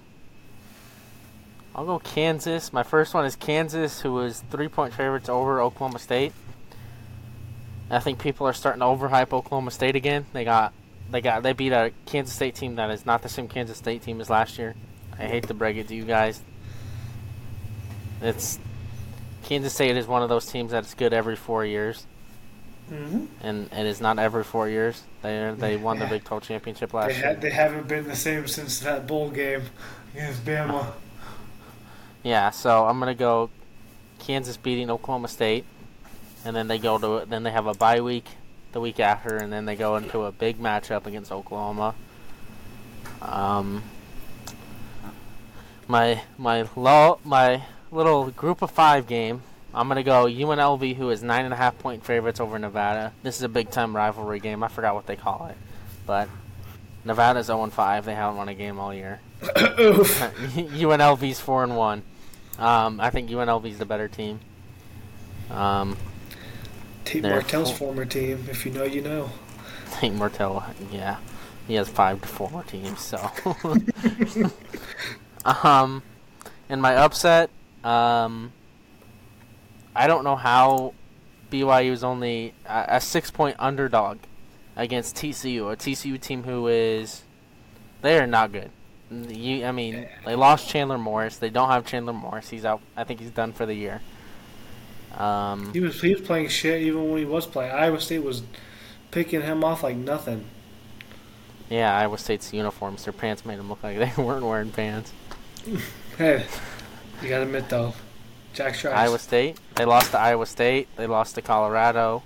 [1.75, 2.71] I'll go Kansas.
[2.71, 6.31] My first one is Kansas, who was three point favorites over Oklahoma State.
[7.91, 10.25] I think people are starting to overhype Oklahoma State again.
[10.33, 10.73] They got,
[11.11, 14.03] they got, they beat a Kansas State team that is not the same Kansas State
[14.03, 14.75] team as last year.
[15.17, 16.41] I hate to break it to you guys.
[18.21, 18.59] It's
[19.43, 22.05] Kansas State is one of those teams that's good every four years
[22.91, 23.25] Mm-hmm.
[23.41, 25.03] and it is not every four years.
[25.21, 27.35] They they won the Big 12 championship They, last ha- year.
[27.35, 29.61] they haven't been the same since that bowl game
[30.15, 30.87] against Bama.
[32.23, 33.51] Yeah, so I'm gonna go
[34.17, 35.65] Kansas beating Oklahoma State,
[36.45, 38.25] and then they go to then they have a bye week
[38.71, 41.95] the week after, and then they go into a big matchup against Oklahoma.
[43.21, 43.83] Um,
[45.87, 49.41] my my low my little group of five game.
[49.73, 53.13] I'm gonna go UNLV, who is nine and a half point favorites over Nevada.
[53.23, 54.63] This is a big time rivalry game.
[54.63, 55.57] I forgot what they call it,
[56.05, 56.29] but
[57.05, 58.05] Nevada's 0 5.
[58.05, 59.19] They haven't won a game all year.
[59.41, 62.03] UNLV's four and one.
[62.57, 64.39] Um, I think UNLV's the better team.
[65.49, 65.97] Um,
[67.05, 68.45] Tate They're Martell's full- former team.
[68.49, 69.31] If you know, you know.
[69.99, 71.17] Think Martell, yeah,
[71.67, 72.99] he has five to four more teams.
[73.01, 73.17] So,
[75.63, 76.03] um,
[76.69, 77.49] in my upset,
[77.83, 78.53] um,
[79.95, 80.93] I don't know how
[81.51, 84.19] BYU is only a, a six point underdog
[84.75, 87.23] against TCU, a TCU team who is
[88.01, 88.71] they are not good.
[89.11, 91.37] You, I mean, they lost Chandler Morris.
[91.37, 92.49] They don't have Chandler Morris.
[92.49, 92.79] He's out.
[92.95, 94.01] I think he's done for the year.
[95.17, 97.71] Um, He was he was playing shit even when he was playing.
[97.71, 98.43] Iowa State was
[99.11, 100.45] picking him off like nothing.
[101.69, 103.03] yeah, Iowa State's uniforms.
[103.03, 105.13] Their pants made them look like they weren't wearing pants.
[106.17, 106.45] Hey,
[107.21, 107.93] you gotta admit though,
[108.53, 108.83] Jack.
[108.85, 109.57] Iowa State.
[109.75, 110.89] They lost to Iowa State.
[110.97, 112.23] They lost to Colorado.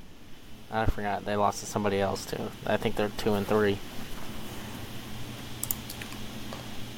[0.72, 1.26] I forgot.
[1.26, 2.52] They lost to somebody else too.
[2.66, 3.78] I think they're two and three.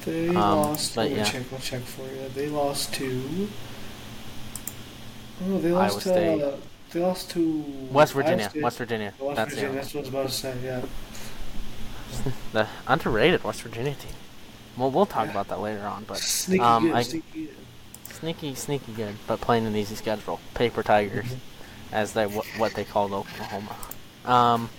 [0.04, 0.96] They Um, lost.
[0.96, 1.24] Let me yeah.
[1.24, 1.42] check.
[1.52, 2.28] I'll check for you.
[2.34, 3.48] They lost to.
[5.44, 6.08] Oh, they Iowa lost to.
[6.08, 6.42] State.
[6.42, 6.52] Uh,
[6.92, 8.50] they lost to West Virginia.
[8.56, 9.12] West Virginia.
[9.20, 9.74] West That's Virginia.
[9.76, 10.54] That's what I was about to say.
[10.64, 10.82] Yeah.
[12.52, 14.12] the underrated West Virginia team.
[14.76, 15.32] Well, we'll talk Yeah.
[15.32, 16.94] about that later on, but Sneaky um, good.
[16.94, 18.14] I- sneaky good.
[18.14, 19.14] sneaky, sneaky good.
[19.26, 20.40] But playing an easy schedule.
[20.54, 21.94] Paper Tigers, Mm-hmm.
[21.94, 23.76] as they what, what they called Oklahoma.
[24.24, 24.70] Um,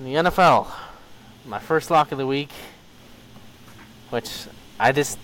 [0.00, 0.68] the NFL,
[1.46, 2.50] my first lock of the week,
[4.10, 4.30] which
[4.78, 5.18] I just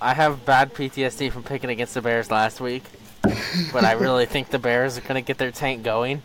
[0.00, 2.82] I have bad PTSD from picking against the Bears last week,
[3.72, 6.22] but I really think the Bears are gonna get their tank going.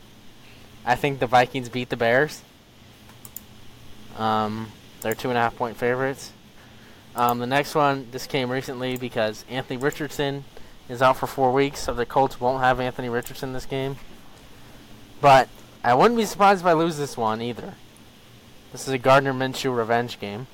[0.86, 2.41] I think the Vikings beat the Bears.
[4.18, 4.72] Um,
[5.02, 6.32] they're two and a half point favorites.
[7.16, 10.46] Um, the next one, this came recently because Anthony Richardson
[10.88, 13.98] is out for four weeks, so the Colts won't have Anthony Richardson this game.
[15.22, 15.50] But
[15.84, 17.74] I wouldn't be surprised if I lose this one either.
[18.72, 20.48] This is a Gardner Minshew revenge game.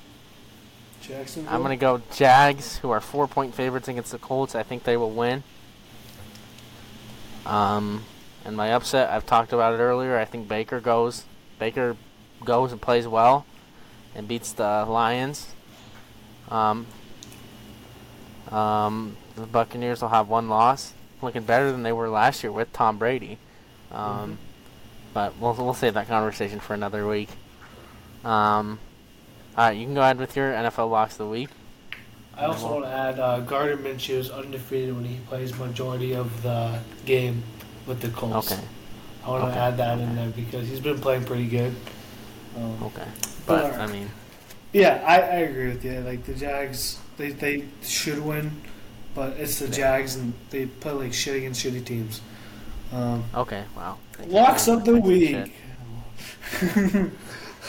[1.07, 1.53] Jacksonville.
[1.53, 4.56] I'm gonna go Jags, who are four point favorites against the Colts.
[4.56, 5.44] I think they will win.
[7.45, 8.03] Um,
[8.44, 10.18] and my upset, I've talked about it earlier.
[10.18, 11.26] I think Baker goes.
[11.60, 11.95] Baker
[12.44, 13.45] goes and plays well,
[14.15, 15.53] and beats the Lions.
[16.49, 16.86] Um,
[18.52, 22.72] um, the Buccaneers will have one loss, looking better than they were last year with
[22.73, 23.38] Tom Brady.
[23.91, 24.38] Um,
[25.14, 27.30] But we'll we'll save that conversation for another week.
[28.26, 28.80] Um,
[29.57, 31.49] all right, you can go ahead with your NFL locks of the week.
[32.38, 36.44] I also want to add uh, Gardner Minshew is undefeated when he plays majority of
[36.44, 37.44] the game
[37.86, 38.52] with the Colts.
[38.52, 38.61] Okay,
[39.26, 41.73] I want to add that in there because he's been playing pretty good.
[42.57, 43.06] Um, okay.
[43.45, 43.80] But Alright.
[43.80, 44.10] I mean,
[44.73, 45.99] Yeah, I, I agree with you.
[46.02, 48.52] Like the Jags, they, they should win,
[49.14, 52.22] but it's the Jags and they play like shit against shitty teams.
[52.91, 53.98] Um, okay, wow.
[54.27, 55.53] locks of the week.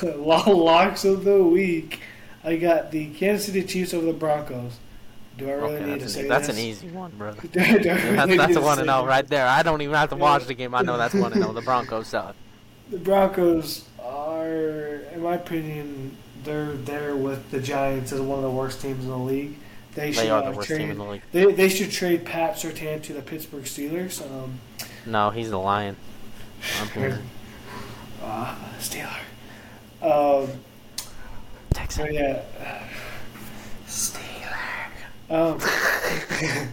[0.16, 2.00] Locks of the week.
[2.44, 4.78] I got the Kansas City Chiefs over the Broncos.
[5.36, 6.56] Do I really Okay, need to say an, that's this?
[6.56, 7.42] an easy one, brother.
[7.52, 9.46] Do do I That's, really that's a one to say know right there.
[9.46, 10.74] I don't even have to watch the game.
[10.74, 11.52] I know that's one to know.
[11.52, 12.36] The Broncos suck.
[12.90, 18.50] The Broncos are, in my opinion, they're there with the Giants as one of the
[18.50, 19.56] worst teams in the league.
[19.94, 21.22] They should are the worst trade, team in the league.
[21.32, 24.20] They, they should trade Pat Surtain to the Pittsburgh Steelers.
[24.22, 24.60] Um,
[25.04, 25.96] No, he's the Lion.
[26.80, 27.22] I'm here.
[28.22, 29.20] uh, Steeler.
[30.02, 30.48] Um,
[31.72, 31.98] Texas.
[32.02, 32.42] but yeah.
[33.86, 34.56] Steeler.
[35.28, 35.58] Um,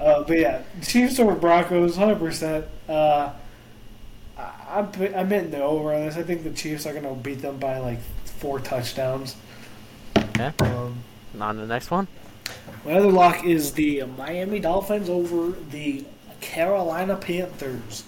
[0.00, 2.64] uh, but yeah, Chiefs over Broncos, hundred percent.
[2.88, 3.30] Uh,
[4.38, 6.16] I- I'm I'm hitting the over on this.
[6.16, 9.34] I think the Chiefs are gonna beat them by like four touchdowns.
[10.16, 10.52] Okay.
[10.60, 11.02] Um,
[11.40, 12.06] On to the next one.
[12.84, 16.04] my other lock is the Miami Dolphins over the
[16.40, 18.04] Carolina Panthers.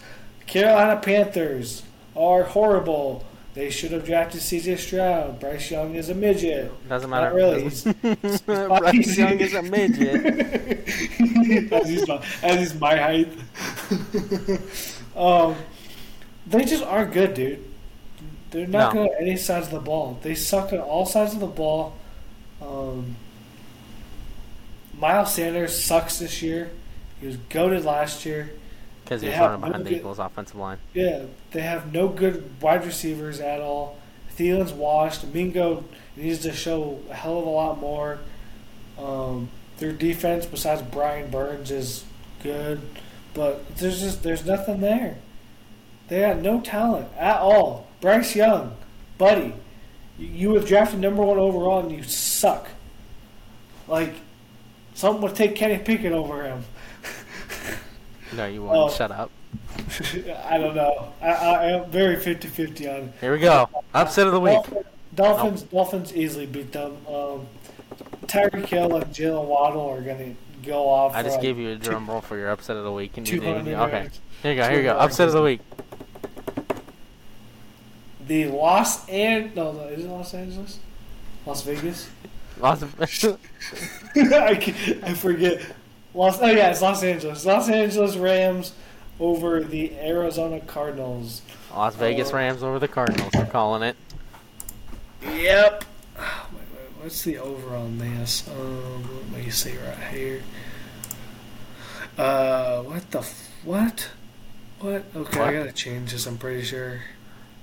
[0.47, 1.82] Carolina Panthers
[2.15, 3.24] are horrible.
[3.52, 4.77] They should have drafted C.J.
[4.77, 5.40] Stroud.
[5.40, 6.70] Bryce Young is a midget.
[6.89, 7.27] Doesn't matter.
[7.27, 7.62] Not really.
[7.62, 10.24] He's- Bryce Young is a midget.
[11.72, 13.28] as, he's my, as he's my height.
[15.16, 15.56] um,
[16.47, 17.64] they just aren't good, dude.
[18.52, 19.02] They're not No.
[19.05, 20.18] good at any sides of the ball.
[20.22, 21.97] They suck at all sides of the ball.
[22.62, 23.16] Um,
[24.98, 26.70] Miles Sanders sucks this year.
[27.20, 28.52] He was goaded last year.
[29.11, 30.78] Because he's have running behind no the good- Eagles' offensive line.
[30.95, 33.99] Yeah, they have no good wide receivers at all.
[34.37, 35.27] Thielen's washed.
[35.35, 35.82] Mingo
[36.16, 38.20] needs to show a hell of a lot more.
[38.97, 42.05] Um, their defense, besides Brian Burns, is
[42.45, 42.81] good,
[43.35, 45.16] but there's just there's nothing there.
[46.07, 47.89] They got no talent at all.
[48.01, 48.77] Bryce Young,
[49.19, 49.55] buddy,
[50.20, 52.69] you- you have drafted number one overall and you suck.
[53.89, 54.12] Like,
[54.95, 56.65] someone would take Kenny Pickett over him.
[58.36, 58.77] No, you won't.
[58.77, 58.94] Oh.
[58.94, 59.31] Shut up.
[60.44, 61.12] I don't know.
[61.20, 63.12] I, I, am very 50-50 on it.
[63.20, 63.69] Here we go.
[63.93, 64.52] Upset of the week.
[64.52, 64.85] Dolphins,
[65.15, 66.97] Dolphins, Dolphins easily beat them.
[67.09, 67.47] Um,
[68.27, 71.15] Tyreek Hill and Jaylen Waddle are going to go off.
[71.15, 73.16] I just gave you a drum roll for your upset of the week.
[73.16, 73.81] And you 200 didn't.
[73.81, 74.09] Okay.
[74.43, 74.69] Here you go.
[74.69, 74.97] Here you go.
[74.97, 75.61] Upset of the week.
[78.27, 80.78] The Los and no, no, is it Los Angeles?
[81.47, 82.09] Las Vegas?
[82.62, 82.94] Of
[84.16, 85.62] I, I forget.
[86.15, 87.47] Los, oh yeah, it's Los Angeles.
[87.47, 88.73] Los Angeles Rams
[89.19, 91.43] over the Arizona Cardinals.
[91.74, 92.37] Las Vegas Oh.
[92.37, 93.31] Rams over the Cardinals.
[93.35, 93.97] We're calling it.
[95.23, 95.85] Yep.
[96.19, 96.49] Oh
[97.01, 98.49] what's the over on this?
[98.49, 100.43] Um, let me see right here.
[102.19, 104.11] Uh, what the f- what?
[104.81, 105.05] What?
[105.15, 106.27] Okay, I gotta change this.
[106.27, 107.01] I'm pretty sure.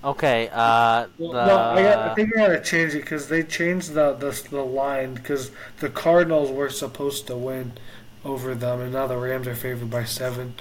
[0.03, 0.49] Okay.
[0.53, 4.13] Uh, the, no, I, got, I think I gotta change it because they changed the
[4.13, 7.73] the, the line because the Cardinals were supposed to win
[8.27, 10.55] over them, and now the Rams are favored by seven.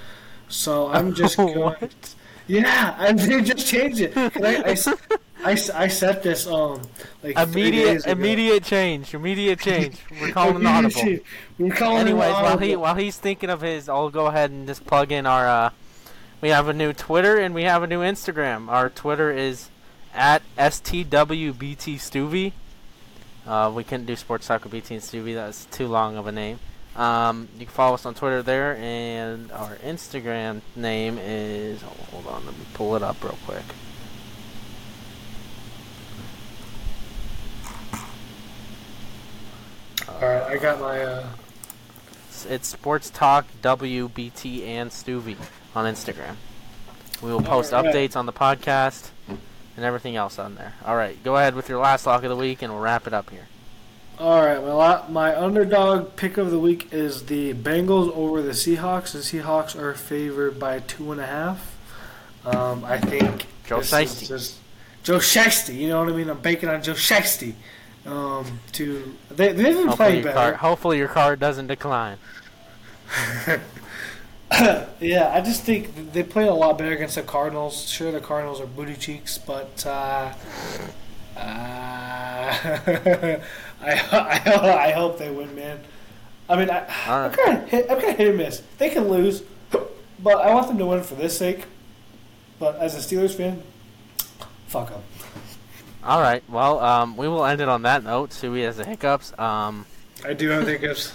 [0.49, 1.59] So I'm just going.
[1.59, 2.15] what?
[2.47, 4.17] Yeah, and they just changed it.
[4.17, 4.77] I, I
[5.45, 6.83] I I set this um
[7.23, 9.15] like Immediate, immediate change.
[9.15, 9.97] Immediate change.
[10.21, 11.01] We're calling an audible.
[11.01, 11.23] change.
[11.59, 14.67] We're calling an Anyways, while he while he's thinking of his, I'll go ahead and
[14.67, 15.49] just plug in our.
[15.49, 15.71] Uh,
[16.41, 18.69] we have a new Twitter and we have a new Instagram.
[18.69, 19.71] Our Twitter is
[20.15, 22.53] at stwbtstueve.
[23.47, 25.35] Uh, we couldn't do Sports Talk with BT and Stueve.
[25.35, 26.59] That's too long of a name.
[26.97, 31.83] Um, you can follow us on Twitter there, and our Instagram name is.
[31.85, 33.63] oh, hold on, let me pull it up real quick.
[40.09, 41.01] All right, I got my.
[41.03, 41.27] Uh,
[42.29, 45.37] It's, it's Sports Talk WBT and Stueve
[45.75, 46.37] on Instagram.
[47.23, 47.95] We will post Alright.
[47.95, 50.75] updates on the podcast and everything else on there.
[50.85, 53.15] All right, go ahead with your last lock of the week, and we'll wrap it
[53.15, 53.49] up here.
[54.19, 59.13] All right, my my underdog pick of the week is the Bengals over the Seahawks.
[59.13, 61.77] The Seahawks are favored by two and a half.
[62.47, 64.29] Um, I think Joe Shiesty.
[64.29, 64.57] just
[65.03, 65.75] Joe Shiesty.
[65.77, 66.31] You know what I mean?
[66.31, 67.53] I'm banking on Joe Shiesty.
[68.07, 70.35] Um, to they they've been Hopefully playing better.
[70.35, 72.17] card, hopefully your card doesn't decline.
[75.01, 77.89] yeah, I just think they played a lot better against the Cardinals.
[77.89, 80.33] Sure, the Cardinals are booty cheeks, but uh,
[81.37, 82.77] uh,
[83.81, 85.81] I, I I hope they win, man.
[86.49, 87.39] I mean, I, All I'm right.
[87.39, 88.63] kind of hit, I'm kind of hit and miss.
[88.79, 91.65] They can lose, but I want them to win for this sake.
[92.59, 93.63] But as a Steelers fan,
[94.69, 95.03] fuck them.
[96.05, 98.33] All right, well, um, we will end it on that note.
[98.33, 99.37] Suey has the hiccups.
[99.39, 99.87] Um,
[100.25, 101.13] I do have hiccups.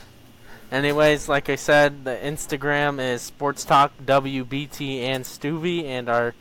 [0.71, 6.33] anyways, like I said, the Instagram is Sports Talk WBT and Stueve, and our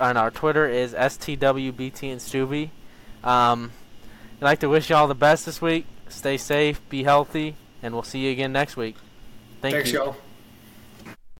[0.00, 2.70] and our Twitter is STWBT and Stueve.
[3.22, 3.72] Um,
[4.40, 5.86] I'd like to wish you all the best this week.
[6.08, 8.96] Stay safe, be healthy, and we'll see you again next week.
[9.62, 9.98] Thank Thanks, you.
[9.98, 10.16] y'all.